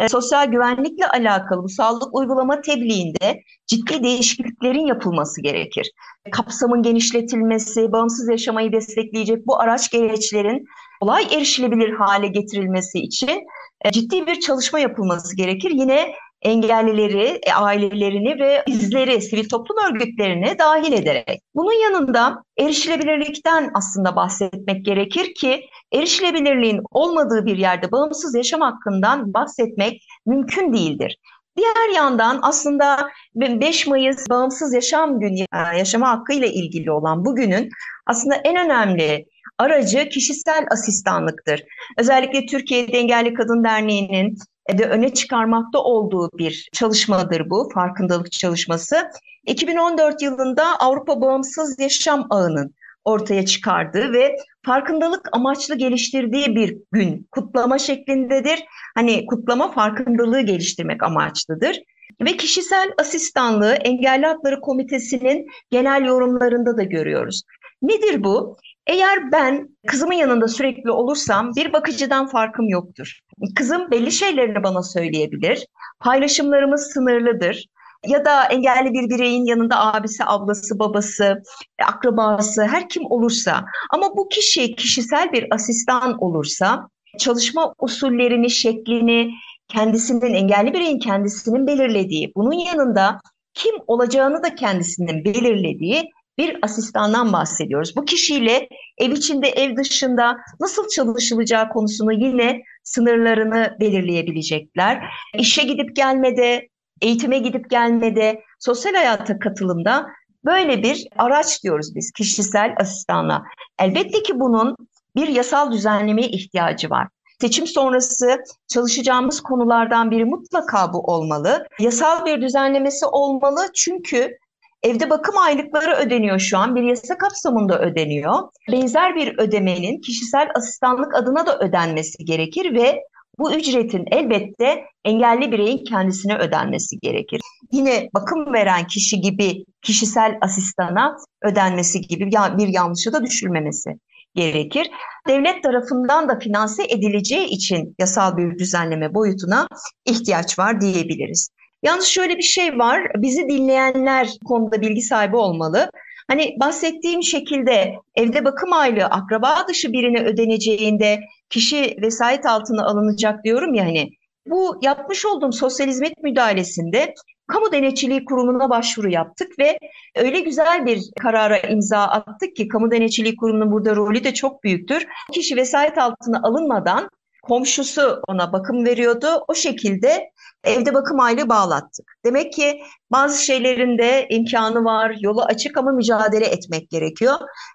e, 0.00 0.08
sosyal 0.08 0.46
güvenlikle 0.46 1.08
alakalı 1.08 1.62
bu 1.62 1.68
sağlık 1.68 2.14
uygulama 2.14 2.60
tebliğinde 2.60 3.42
ciddi 3.66 4.02
değişikliklerin 4.02 4.86
yapılması 4.86 5.42
gerekir. 5.42 5.90
Kapsamın 6.32 6.82
genişletilmesi, 6.82 7.92
bağımsız 7.92 8.28
yaşamayı 8.28 8.72
destekleyecek 8.72 9.46
bu 9.46 9.60
araç 9.60 9.90
gereçlerin 9.90 10.64
kolay 11.00 11.24
erişilebilir 11.34 11.92
hale 11.92 12.26
getirilmesi 12.26 12.98
için 12.98 13.42
e, 13.84 13.90
ciddi 13.90 14.26
bir 14.26 14.40
çalışma 14.40 14.78
yapılması 14.78 15.36
gerekir. 15.36 15.70
Yine 15.70 16.14
engellileri, 16.46 17.40
e, 17.42 17.52
ailelerini 17.52 18.40
ve 18.40 18.64
bizleri, 18.66 19.22
sivil 19.22 19.48
toplum 19.48 19.76
örgütlerini 19.88 20.58
dahil 20.58 20.92
ederek. 20.92 21.42
Bunun 21.54 21.82
yanında 21.82 22.42
erişilebilirlikten 22.58 23.70
aslında 23.74 24.16
bahsetmek 24.16 24.84
gerekir 24.84 25.34
ki 25.34 25.60
erişilebilirliğin 25.92 26.80
olmadığı 26.90 27.46
bir 27.46 27.56
yerde 27.56 27.92
bağımsız 27.92 28.34
yaşam 28.34 28.60
hakkından 28.60 29.34
bahsetmek 29.34 30.02
mümkün 30.26 30.72
değildir. 30.72 31.16
Diğer 31.56 31.94
yandan 31.94 32.38
aslında 32.42 33.10
5 33.34 33.86
Mayıs 33.86 34.30
Bağımsız 34.30 34.74
Yaşam 34.74 35.20
Günü 35.20 35.40
e, 35.40 35.78
yaşama 35.78 36.10
hakkı 36.10 36.32
ile 36.32 36.52
ilgili 36.52 36.90
olan 36.90 37.24
bugünün 37.24 37.68
aslında 38.06 38.34
en 38.34 38.56
önemli 38.56 39.26
aracı 39.58 40.08
kişisel 40.08 40.66
asistanlıktır. 40.70 41.62
Özellikle 41.98 42.46
Türkiye'de 42.46 42.98
Engelli 42.98 43.34
Kadın 43.34 43.64
Derneği'nin 43.64 44.38
de 44.78 44.84
öne 44.84 45.14
çıkarmakta 45.14 45.78
olduğu 45.78 46.30
bir 46.38 46.68
çalışmadır 46.72 47.50
bu, 47.50 47.70
farkındalık 47.74 48.32
çalışması. 48.32 49.10
2014 49.46 50.22
yılında 50.22 50.76
Avrupa 50.78 51.20
Bağımsız 51.20 51.80
Yaşam 51.80 52.26
Ağı'nın 52.30 52.74
ortaya 53.04 53.46
çıkardığı 53.46 54.12
ve 54.12 54.36
farkındalık 54.64 55.28
amaçlı 55.32 55.78
geliştirdiği 55.78 56.56
bir 56.56 56.76
gün 56.92 57.28
kutlama 57.30 57.78
şeklindedir. 57.78 58.64
Hani 58.94 59.26
kutlama 59.26 59.72
farkındalığı 59.72 60.40
geliştirmek 60.40 61.02
amaçlıdır. 61.02 61.82
Ve 62.20 62.36
kişisel 62.36 62.92
asistanlığı 62.98 63.72
Engelli 63.72 64.26
Hakları 64.26 64.60
Komitesi'nin 64.60 65.46
genel 65.70 66.04
yorumlarında 66.04 66.76
da 66.76 66.82
görüyoruz. 66.82 67.42
Nedir 67.82 68.24
bu? 68.24 68.56
Eğer 68.86 69.32
ben 69.32 69.68
kızımın 69.86 70.14
yanında 70.14 70.48
sürekli 70.48 70.90
olursam 70.90 71.52
bir 71.56 71.72
bakıcıdan 71.72 72.26
farkım 72.26 72.68
yoktur. 72.68 73.20
Kızım 73.54 73.90
belli 73.90 74.12
şeylerini 74.12 74.62
bana 74.62 74.82
söyleyebilir. 74.82 75.66
Paylaşımlarımız 76.00 76.90
sınırlıdır. 76.92 77.66
Ya 78.06 78.24
da 78.24 78.44
engelli 78.44 78.92
bir 78.92 79.10
bireyin 79.10 79.44
yanında 79.44 79.94
abisi, 79.94 80.24
ablası, 80.26 80.78
babası, 80.78 81.42
akrabası, 81.82 82.64
her 82.64 82.88
kim 82.88 83.02
olursa 83.06 83.64
ama 83.90 84.16
bu 84.16 84.28
kişi 84.28 84.74
kişisel 84.76 85.32
bir 85.32 85.46
asistan 85.54 86.22
olursa 86.22 86.88
çalışma 87.18 87.74
usullerini, 87.78 88.50
şeklini 88.50 89.30
kendisinin, 89.68 90.34
engelli 90.34 90.72
bireyin 90.72 90.98
kendisinin 90.98 91.66
belirlediği, 91.66 92.32
bunun 92.36 92.52
yanında 92.52 93.20
kim 93.54 93.74
olacağını 93.86 94.42
da 94.42 94.54
kendisinin 94.54 95.24
belirlediği 95.24 96.10
bir 96.38 96.58
asistandan 96.62 97.32
bahsediyoruz. 97.32 97.96
Bu 97.96 98.04
kişiyle 98.04 98.68
ev 98.98 99.12
içinde, 99.12 99.48
ev 99.48 99.76
dışında 99.76 100.36
nasıl 100.60 100.88
çalışılacağı 100.88 101.68
konusunu 101.68 102.12
yine 102.12 102.62
sınırlarını 102.84 103.76
belirleyebilecekler. 103.80 105.04
İşe 105.38 105.62
gidip 105.62 105.96
gelmede, 105.96 106.68
eğitime 107.02 107.38
gidip 107.38 107.70
gelmede, 107.70 108.42
sosyal 108.58 108.94
hayata 108.94 109.38
katılımda 109.38 110.06
böyle 110.44 110.82
bir 110.82 111.06
araç 111.18 111.62
diyoruz 111.62 111.94
biz 111.94 112.12
kişisel 112.12 112.74
asistanla. 112.80 113.42
Elbette 113.78 114.22
ki 114.22 114.40
bunun 114.40 114.76
bir 115.16 115.28
yasal 115.28 115.72
düzenlemeye 115.72 116.28
ihtiyacı 116.28 116.90
var. 116.90 117.08
Seçim 117.40 117.66
sonrası 117.66 118.44
çalışacağımız 118.68 119.40
konulardan 119.40 120.10
biri 120.10 120.24
mutlaka 120.24 120.92
bu 120.92 120.98
olmalı. 120.98 121.66
Yasal 121.80 122.26
bir 122.26 122.42
düzenlemesi 122.42 123.06
olmalı 123.06 123.60
çünkü 123.74 124.38
Evde 124.82 125.10
bakım 125.10 125.38
aylıkları 125.38 125.94
ödeniyor 125.96 126.38
şu 126.38 126.58
an. 126.58 126.74
Bir 126.74 126.82
yasa 126.82 127.18
kapsamında 127.18 127.80
ödeniyor. 127.80 128.34
Benzer 128.72 129.16
bir 129.16 129.38
ödemenin 129.38 130.00
kişisel 130.00 130.48
asistanlık 130.54 131.14
adına 131.14 131.46
da 131.46 131.58
ödenmesi 131.58 132.24
gerekir 132.24 132.74
ve 132.74 133.02
bu 133.38 133.52
ücretin 133.52 134.04
elbette 134.10 134.84
engelli 135.04 135.52
bireyin 135.52 135.84
kendisine 135.84 136.38
ödenmesi 136.38 136.98
gerekir. 137.00 137.40
Yine 137.72 138.08
bakım 138.14 138.52
veren 138.52 138.86
kişi 138.86 139.20
gibi 139.20 139.64
kişisel 139.82 140.38
asistana 140.40 141.16
ödenmesi 141.42 142.00
gibi 142.00 142.26
bir 142.58 142.68
yanlışı 142.68 143.12
da 143.12 143.24
düşülmemesi 143.24 143.90
gerekir. 144.34 144.90
Devlet 145.28 145.62
tarafından 145.62 146.28
da 146.28 146.38
finanse 146.38 146.84
edileceği 146.84 147.46
için 147.46 147.94
yasal 147.98 148.36
bir 148.36 148.58
düzenleme 148.58 149.14
boyutuna 149.14 149.68
ihtiyaç 150.04 150.58
var 150.58 150.80
diyebiliriz. 150.80 151.50
Yalnız 151.86 152.06
şöyle 152.06 152.36
bir 152.36 152.42
şey 152.42 152.78
var. 152.78 153.12
Bizi 153.16 153.48
dinleyenler 153.48 154.28
konuda 154.44 154.80
bilgi 154.80 155.02
sahibi 155.02 155.36
olmalı. 155.36 155.90
Hani 156.28 156.56
bahsettiğim 156.60 157.22
şekilde 157.22 157.94
evde 158.14 158.44
bakım 158.44 158.72
aylığı 158.72 159.04
akraba 159.04 159.68
dışı 159.68 159.92
birine 159.92 160.22
ödeneceğinde 160.22 161.20
kişi 161.50 161.96
vesayet 162.02 162.46
altına 162.46 162.86
alınacak 162.86 163.44
diyorum 163.44 163.74
ya 163.74 163.84
hani. 163.84 164.10
Bu 164.46 164.78
yapmış 164.82 165.26
olduğum 165.26 165.52
sosyal 165.52 165.86
hizmet 165.86 166.22
müdahalesinde 166.22 167.14
Kamu 167.46 167.72
Denetçiliği 167.72 168.24
Kurumu'na 168.24 168.70
başvuru 168.70 169.10
yaptık 169.10 169.58
ve 169.58 169.78
öyle 170.16 170.40
güzel 170.40 170.86
bir 170.86 171.00
karara 171.22 171.58
imza 171.58 171.98
attık 171.98 172.56
ki 172.56 172.68
Kamu 172.68 172.90
Denetçiliği 172.90 173.36
Kurumu'nun 173.36 173.72
burada 173.72 173.96
rolü 173.96 174.24
de 174.24 174.34
çok 174.34 174.64
büyüktür. 174.64 175.06
Kişi 175.32 175.56
vesayet 175.56 175.98
altına 175.98 176.40
alınmadan 176.42 177.10
komşusu 177.46 178.20
ona 178.28 178.52
bakım 178.52 178.84
veriyordu. 178.84 179.26
O 179.48 179.54
şekilde 179.54 180.30
evde 180.64 180.94
bakım 180.94 181.20
aylığı 181.20 181.48
bağlattık. 181.48 182.12
Demek 182.24 182.52
ki 182.52 182.80
bazı 183.10 183.44
şeylerin 183.44 183.98
de 183.98 184.26
imkanı 184.30 184.84
var, 184.84 185.16
yolu 185.20 185.42
açık 185.42 185.76
ama 185.76 185.92
mücadele 185.92 186.46
etmek 186.46 186.90
gerekiyor. 186.90 187.34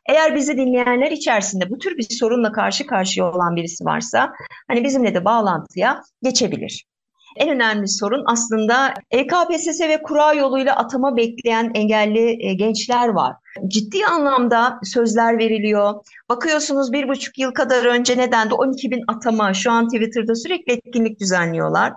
Eğer 0.10 0.36
bizi 0.36 0.58
dinleyenler 0.58 1.12
içerisinde 1.12 1.70
bu 1.70 1.78
tür 1.78 1.98
bir 1.98 2.08
sorunla 2.10 2.52
karşı 2.52 2.88
karşıya 2.88 3.32
olan 3.32 3.56
birisi 3.56 3.86
varsa 3.86 4.34
hani 4.68 4.84
bizimle 4.84 5.14
de 5.14 5.26
bağlantıya 5.26 6.02
geçebilir. 6.24 6.86
En 7.36 7.50
önemli 7.50 7.88
sorun 7.88 8.24
aslında 8.26 8.94
EKPSS 9.12 9.82
ve 9.82 10.02
kura 10.02 10.34
yoluyla 10.34 10.76
atama 10.76 11.18
bekleyen 11.18 11.72
engelli 11.74 12.46
e, 12.46 12.54
gençler 12.54 13.08
var. 13.08 13.36
Ciddi 13.68 14.06
anlamda 14.06 14.80
sözler 14.84 15.38
veriliyor. 15.38 15.94
Bakıyorsunuz 16.30 16.94
bir 16.94 17.08
buçuk 17.08 17.38
yıl 17.38 17.52
kadar 17.52 17.86
önce 17.86 18.18
neden 18.18 18.50
de 18.50 18.54
12 18.54 18.92
bin 18.92 19.04
atama 19.08 19.54
şu 19.54 19.72
an 19.72 19.88
Twitter'da 19.88 20.36
sürekli 20.36 20.74
etkinlik 20.74 21.20
düzenliyorlar. 21.20 21.94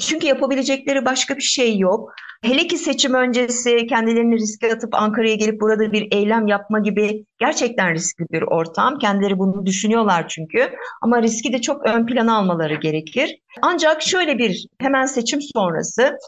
Çünkü 0.00 0.26
yapabilecekleri 0.26 1.04
başka 1.04 1.36
bir 1.36 1.42
şey 1.42 1.78
yok. 1.78 2.12
Hele 2.42 2.66
ki 2.66 2.78
seçim 2.78 3.14
öncesi 3.14 3.86
kendilerini 3.86 4.34
riske 4.34 4.72
atıp 4.72 4.94
Ankara'ya 4.94 5.34
gelip 5.34 5.60
burada 5.60 5.92
bir 5.92 6.08
eylem 6.12 6.46
yapma 6.46 6.78
gibi 6.78 7.24
gerçekten 7.38 7.94
riskli 7.94 8.24
bir 8.32 8.42
ortam. 8.42 8.98
Kendileri 8.98 9.38
bunu 9.38 9.66
düşünüyorlar 9.66 10.28
çünkü. 10.28 10.70
Ama 11.02 11.22
riski 11.22 11.52
de 11.52 11.60
çok 11.60 11.86
ön 11.86 12.06
plana 12.06 12.36
almaları 12.36 12.74
gerekir. 12.74 13.38
Ancak 13.62 14.02
şöyle 14.02 14.38
bir 14.38 14.66
hemen 14.80 15.06
seçim 15.06 15.42
sonrası 15.42 16.18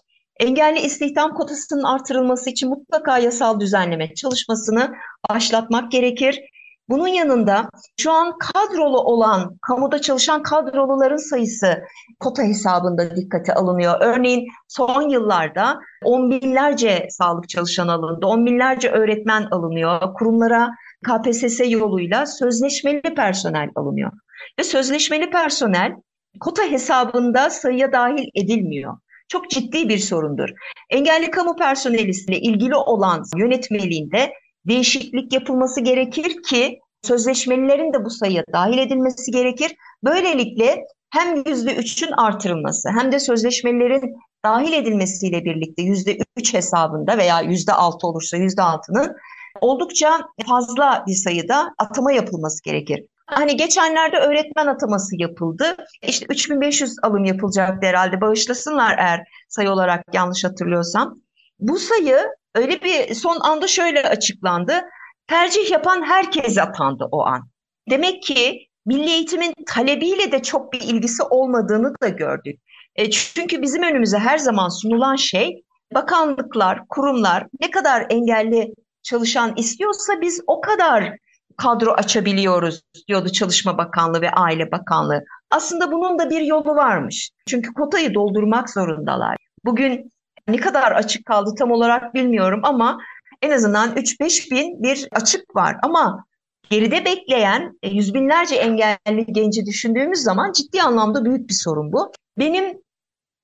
engelli 0.40 0.80
istihdam 0.80 1.34
kotasının 1.34 1.84
artırılması 1.84 2.50
için 2.50 2.68
mutlaka 2.68 3.18
yasal 3.18 3.60
düzenleme 3.60 4.14
çalışmasını 4.14 4.92
başlatmak 5.30 5.92
gerekir. 5.92 6.40
Bunun 6.88 7.08
yanında 7.08 7.70
şu 8.00 8.12
an 8.12 8.38
kadrolu 8.38 9.00
olan, 9.00 9.58
kamuda 9.62 10.00
çalışan 10.00 10.42
kadroluların 10.42 11.30
sayısı 11.30 11.82
kota 12.20 12.42
hesabında 12.42 13.16
dikkate 13.16 13.54
alınıyor. 13.54 13.94
Örneğin 14.00 14.48
son 14.68 15.08
yıllarda 15.08 15.80
on 16.04 16.30
binlerce 16.30 17.06
sağlık 17.10 17.48
çalışanı 17.48 17.92
alındı, 17.92 18.26
on 18.26 18.46
binlerce 18.46 18.90
öğretmen 18.90 19.48
alınıyor. 19.50 20.14
Kurumlara 20.14 20.70
KPSS 21.06 21.60
yoluyla 21.68 22.26
sözleşmeli 22.26 23.14
personel 23.14 23.70
alınıyor. 23.74 24.12
Ve 24.58 24.64
sözleşmeli 24.64 25.30
personel 25.30 25.92
kota 26.40 26.62
hesabında 26.62 27.50
sayıya 27.50 27.92
dahil 27.92 28.28
edilmiyor. 28.34 28.98
Çok 29.28 29.50
ciddi 29.50 29.88
bir 29.88 29.98
sorundur. 29.98 30.48
Engelli 30.90 31.30
kamu 31.30 31.56
personeliyle 31.56 32.40
ilgili 32.40 32.74
olan 32.74 33.22
yönetmeliğinde 33.36 34.32
değişiklik 34.68 35.32
yapılması 35.32 35.80
gerekir 35.80 36.42
ki 36.42 36.78
sözleşmelilerin 37.02 37.92
de 37.92 38.04
bu 38.04 38.10
sayıya 38.10 38.44
dahil 38.52 38.78
edilmesi 38.78 39.30
gerekir. 39.30 39.76
Böylelikle 40.04 40.84
hem 41.10 41.42
yüzde 41.46 41.76
üçün 41.76 42.12
artırılması 42.12 42.88
hem 42.88 43.12
de 43.12 43.20
sözleşmelilerin 43.20 44.16
dahil 44.44 44.72
edilmesiyle 44.72 45.44
birlikte 45.44 45.82
yüzde 45.82 46.18
üç 46.36 46.54
hesabında 46.54 47.18
veya 47.18 47.40
yüzde 47.40 47.72
altı 47.72 48.06
olursa 48.06 48.36
yüzde 48.36 48.62
altının 48.62 49.16
oldukça 49.60 50.20
fazla 50.48 51.04
bir 51.06 51.14
sayıda 51.14 51.74
atama 51.78 52.12
yapılması 52.12 52.62
gerekir. 52.62 53.06
Hani 53.26 53.56
geçenlerde 53.56 54.16
öğretmen 54.16 54.66
ataması 54.66 55.16
yapıldı. 55.18 55.76
İşte 56.02 56.26
3500 56.28 56.96
alım 57.02 57.24
yapılacaktı 57.24 57.86
herhalde. 57.86 58.20
Bağışlasınlar 58.20 58.98
eğer 58.98 59.20
sayı 59.48 59.70
olarak 59.70 60.04
yanlış 60.12 60.44
hatırlıyorsam. 60.44 61.14
Bu 61.58 61.78
sayı 61.78 62.18
öyle 62.56 62.82
bir 62.82 63.14
son 63.14 63.40
anda 63.40 63.66
şöyle 63.66 64.08
açıklandı. 64.08 64.82
Tercih 65.26 65.70
yapan 65.70 66.02
herkes 66.02 66.58
atandı 66.58 67.08
o 67.12 67.26
an. 67.26 67.48
Demek 67.90 68.22
ki 68.22 68.66
milli 68.86 69.10
eğitimin 69.10 69.54
talebiyle 69.66 70.32
de 70.32 70.42
çok 70.42 70.72
bir 70.72 70.80
ilgisi 70.80 71.22
olmadığını 71.22 71.92
da 72.02 72.08
gördük. 72.08 72.60
E, 72.96 73.10
çünkü 73.10 73.62
bizim 73.62 73.82
önümüze 73.82 74.18
her 74.18 74.38
zaman 74.38 74.68
sunulan 74.68 75.16
şey 75.16 75.62
bakanlıklar, 75.94 76.88
kurumlar 76.88 77.46
ne 77.60 77.70
kadar 77.70 78.06
engelli 78.10 78.74
çalışan 79.02 79.52
istiyorsa 79.56 80.20
biz 80.20 80.40
o 80.46 80.60
kadar 80.60 81.16
kadro 81.56 81.92
açabiliyoruz 81.92 82.82
diyordu 83.08 83.28
Çalışma 83.28 83.78
Bakanlığı 83.78 84.20
ve 84.20 84.30
Aile 84.30 84.72
Bakanlığı. 84.72 85.24
Aslında 85.50 85.92
bunun 85.92 86.18
da 86.18 86.30
bir 86.30 86.40
yolu 86.40 86.74
varmış. 86.74 87.30
Çünkü 87.46 87.72
kotayı 87.72 88.14
doldurmak 88.14 88.70
zorundalar. 88.70 89.36
Bugün 89.64 90.12
ne 90.48 90.56
kadar 90.56 90.92
açık 90.92 91.26
kaldı 91.26 91.54
tam 91.58 91.70
olarak 91.70 92.14
bilmiyorum 92.14 92.60
ama 92.62 92.98
en 93.42 93.50
azından 93.50 93.90
3-5 93.90 94.50
bin 94.50 94.82
bir 94.82 95.08
açık 95.12 95.56
var. 95.56 95.76
Ama 95.82 96.24
geride 96.70 97.04
bekleyen 97.04 97.78
e, 97.82 97.88
yüz 97.88 98.14
binlerce 98.14 98.54
engelli 98.54 99.26
genci 99.26 99.66
düşündüğümüz 99.66 100.18
zaman 100.18 100.52
ciddi 100.52 100.82
anlamda 100.82 101.24
büyük 101.24 101.48
bir 101.48 101.54
sorun 101.54 101.92
bu. 101.92 102.12
Benim 102.38 102.78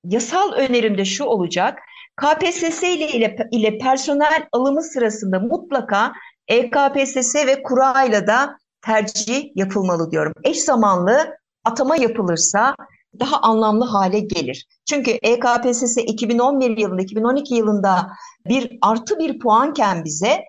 yasal 0.03 0.51
önerim 0.53 0.97
de 0.97 1.05
şu 1.05 1.23
olacak. 1.23 1.79
KPSS 2.15 2.83
ile, 2.83 3.35
ile 3.51 3.77
personel 3.77 4.47
alımı 4.51 4.83
sırasında 4.83 5.39
mutlaka 5.39 6.13
EKPSS 6.47 7.35
ve 7.35 7.63
kura 7.63 8.03
ile 8.03 8.27
da 8.27 8.57
tercih 8.85 9.43
yapılmalı 9.55 10.11
diyorum. 10.11 10.33
Eş 10.43 10.63
zamanlı 10.63 11.37
atama 11.65 11.95
yapılırsa 11.95 12.75
daha 13.19 13.41
anlamlı 13.41 13.85
hale 13.85 14.19
gelir. 14.19 14.65
Çünkü 14.89 15.11
EKPSS 15.11 15.97
2011 15.97 16.77
yılında, 16.77 17.01
2012 17.01 17.55
yılında 17.55 18.07
bir 18.47 18.77
artı 18.81 19.19
bir 19.19 19.39
puanken 19.39 20.05
bize 20.05 20.43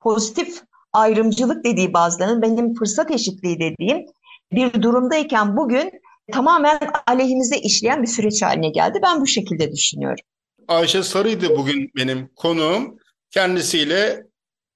pozitif 0.00 0.62
ayrımcılık 0.92 1.64
dediği 1.64 1.92
bazılarının 1.92 2.42
benim 2.42 2.74
fırsat 2.74 3.10
eşitliği 3.10 3.58
dediğim 3.60 4.06
bir 4.52 4.82
durumdayken 4.82 5.56
bugün 5.56 5.90
tamamen 6.32 6.80
aleyhimize 7.06 7.56
işleyen 7.56 8.02
bir 8.02 8.08
süreç 8.08 8.42
haline 8.42 8.68
geldi. 8.68 8.98
Ben 9.02 9.20
bu 9.20 9.26
şekilde 9.26 9.72
düşünüyorum. 9.72 10.24
Ayşe 10.68 11.02
Sarı'ydı 11.02 11.56
bugün 11.56 11.90
benim 11.96 12.30
konuğum. 12.36 12.98
Kendisiyle 13.30 14.26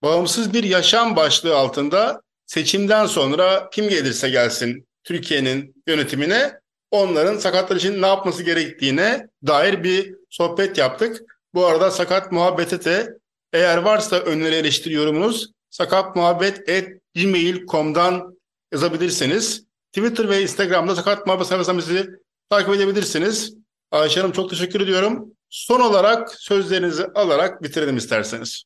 bağımsız 0.03 0.55
bir 0.55 0.65
yaşam 0.65 1.17
başlığı 1.17 1.57
altında 1.57 2.23
seçimden 2.47 3.07
sonra 3.07 3.71
kim 3.71 3.89
gelirse 3.89 4.31
gelsin 4.31 4.89
Türkiye'nin 5.05 5.83
yönetimine 5.87 6.53
onların 6.91 7.39
sakatlar 7.39 7.77
için 7.77 8.03
ne 8.03 8.07
yapması 8.07 8.43
gerektiğine 8.43 9.29
dair 9.47 9.85
bir 9.85 10.15
sohbet 10.31 10.79
yaptık. 10.79 11.23
Bu 11.55 11.67
arada 11.67 11.91
sakat 11.91 12.33
muhabbete 12.33 12.85
de 12.85 13.19
eğer 13.53 13.79
varsa 13.79 14.17
öneri 14.17 14.55
eleştiri 14.55 14.95
yorumunuz 14.95 15.53
sakatmuhabbet.gmail.com'dan 15.71 18.39
yazabilirsiniz. 18.73 19.65
Twitter 19.93 20.29
ve 20.29 20.43
Instagram'da 20.43 20.95
sakat 20.95 21.27
muhabbet 21.27 21.47
sayfasından 21.47 21.79
bizi 21.79 22.07
takip 22.51 22.75
edebilirsiniz. 22.75 23.55
Ayşe 23.91 24.21
Hanım 24.21 24.33
çok 24.33 24.51
teşekkür 24.51 24.81
ediyorum. 24.81 25.33
Son 25.51 25.81
olarak 25.81 26.35
sözlerinizi 26.35 27.07
alarak 27.15 27.63
bitirelim 27.63 27.97
isterseniz. 27.97 28.65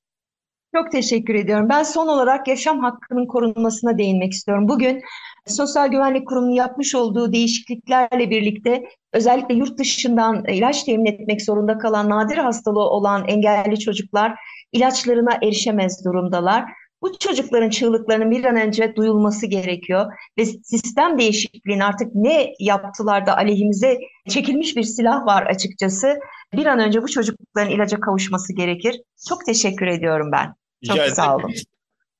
Çok 0.74 0.92
teşekkür 0.92 1.35
ediyorum. 1.35 1.68
Ben 1.68 1.82
son 1.82 2.08
olarak 2.08 2.48
yaşam 2.48 2.80
hakkının 2.80 3.26
korunmasına 3.26 3.98
değinmek 3.98 4.32
istiyorum. 4.32 4.68
Bugün 4.68 5.02
Sosyal 5.46 5.88
Güvenlik 5.88 6.28
Kurumu'nun 6.28 6.52
yapmış 6.52 6.94
olduğu 6.94 7.33
değişikliklerle 7.33 8.31
birlikte 8.31 8.85
özellikle 9.12 9.55
yurt 9.55 9.78
dışından 9.78 10.44
ilaç 10.44 10.85
temin 10.85 11.07
etmek 11.07 11.42
zorunda 11.42 11.78
kalan 11.78 12.11
nadir 12.11 12.37
hastalığı 12.37 12.88
olan 12.88 13.24
engelli 13.28 13.78
çocuklar 13.78 14.35
ilaçlarına 14.72 15.38
erişemez 15.42 16.05
durumdalar. 16.05 16.64
Bu 17.02 17.18
çocukların 17.18 17.70
çığlıklarının 17.70 18.31
bir 18.31 18.44
an 18.44 18.57
önce 18.57 18.96
duyulması 18.96 19.46
gerekiyor 19.46 20.12
ve 20.38 20.44
sistem 20.44 21.18
değişikliğinin 21.18 21.83
artık 21.83 22.14
ne 22.14 22.52
yaptılar 22.59 23.26
da 23.26 23.37
aleyhimize 23.37 23.98
çekilmiş 24.28 24.76
bir 24.76 24.83
silah 24.83 25.26
var 25.26 25.46
açıkçası. 25.46 26.18
Bir 26.52 26.66
an 26.66 26.78
önce 26.78 27.02
bu 27.02 27.09
çocukların 27.09 27.70
ilaca 27.70 28.00
kavuşması 28.00 28.52
gerekir. 28.52 29.00
Çok 29.28 29.46
teşekkür 29.46 29.87
ediyorum 29.87 30.31
ben. 30.33 30.55
Çok 30.87 30.96
Rica 30.96 31.14
sağ 31.14 31.37
olun. 31.37 31.52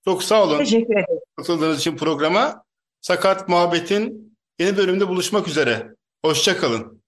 Çok 0.05 0.23
sağ 0.23 0.43
olun. 0.45 0.59
Teşekkür 0.59 0.93
ederim. 0.93 1.21
Katıldığınız 1.37 1.79
için 1.79 1.97
programa. 1.97 2.65
Sakat 3.03 3.49
Muhabbet'in 3.49 4.37
yeni 4.59 4.77
bölümünde 4.77 5.09
buluşmak 5.09 5.49
üzere. 5.49 5.95
Hoşçakalın. 6.25 7.02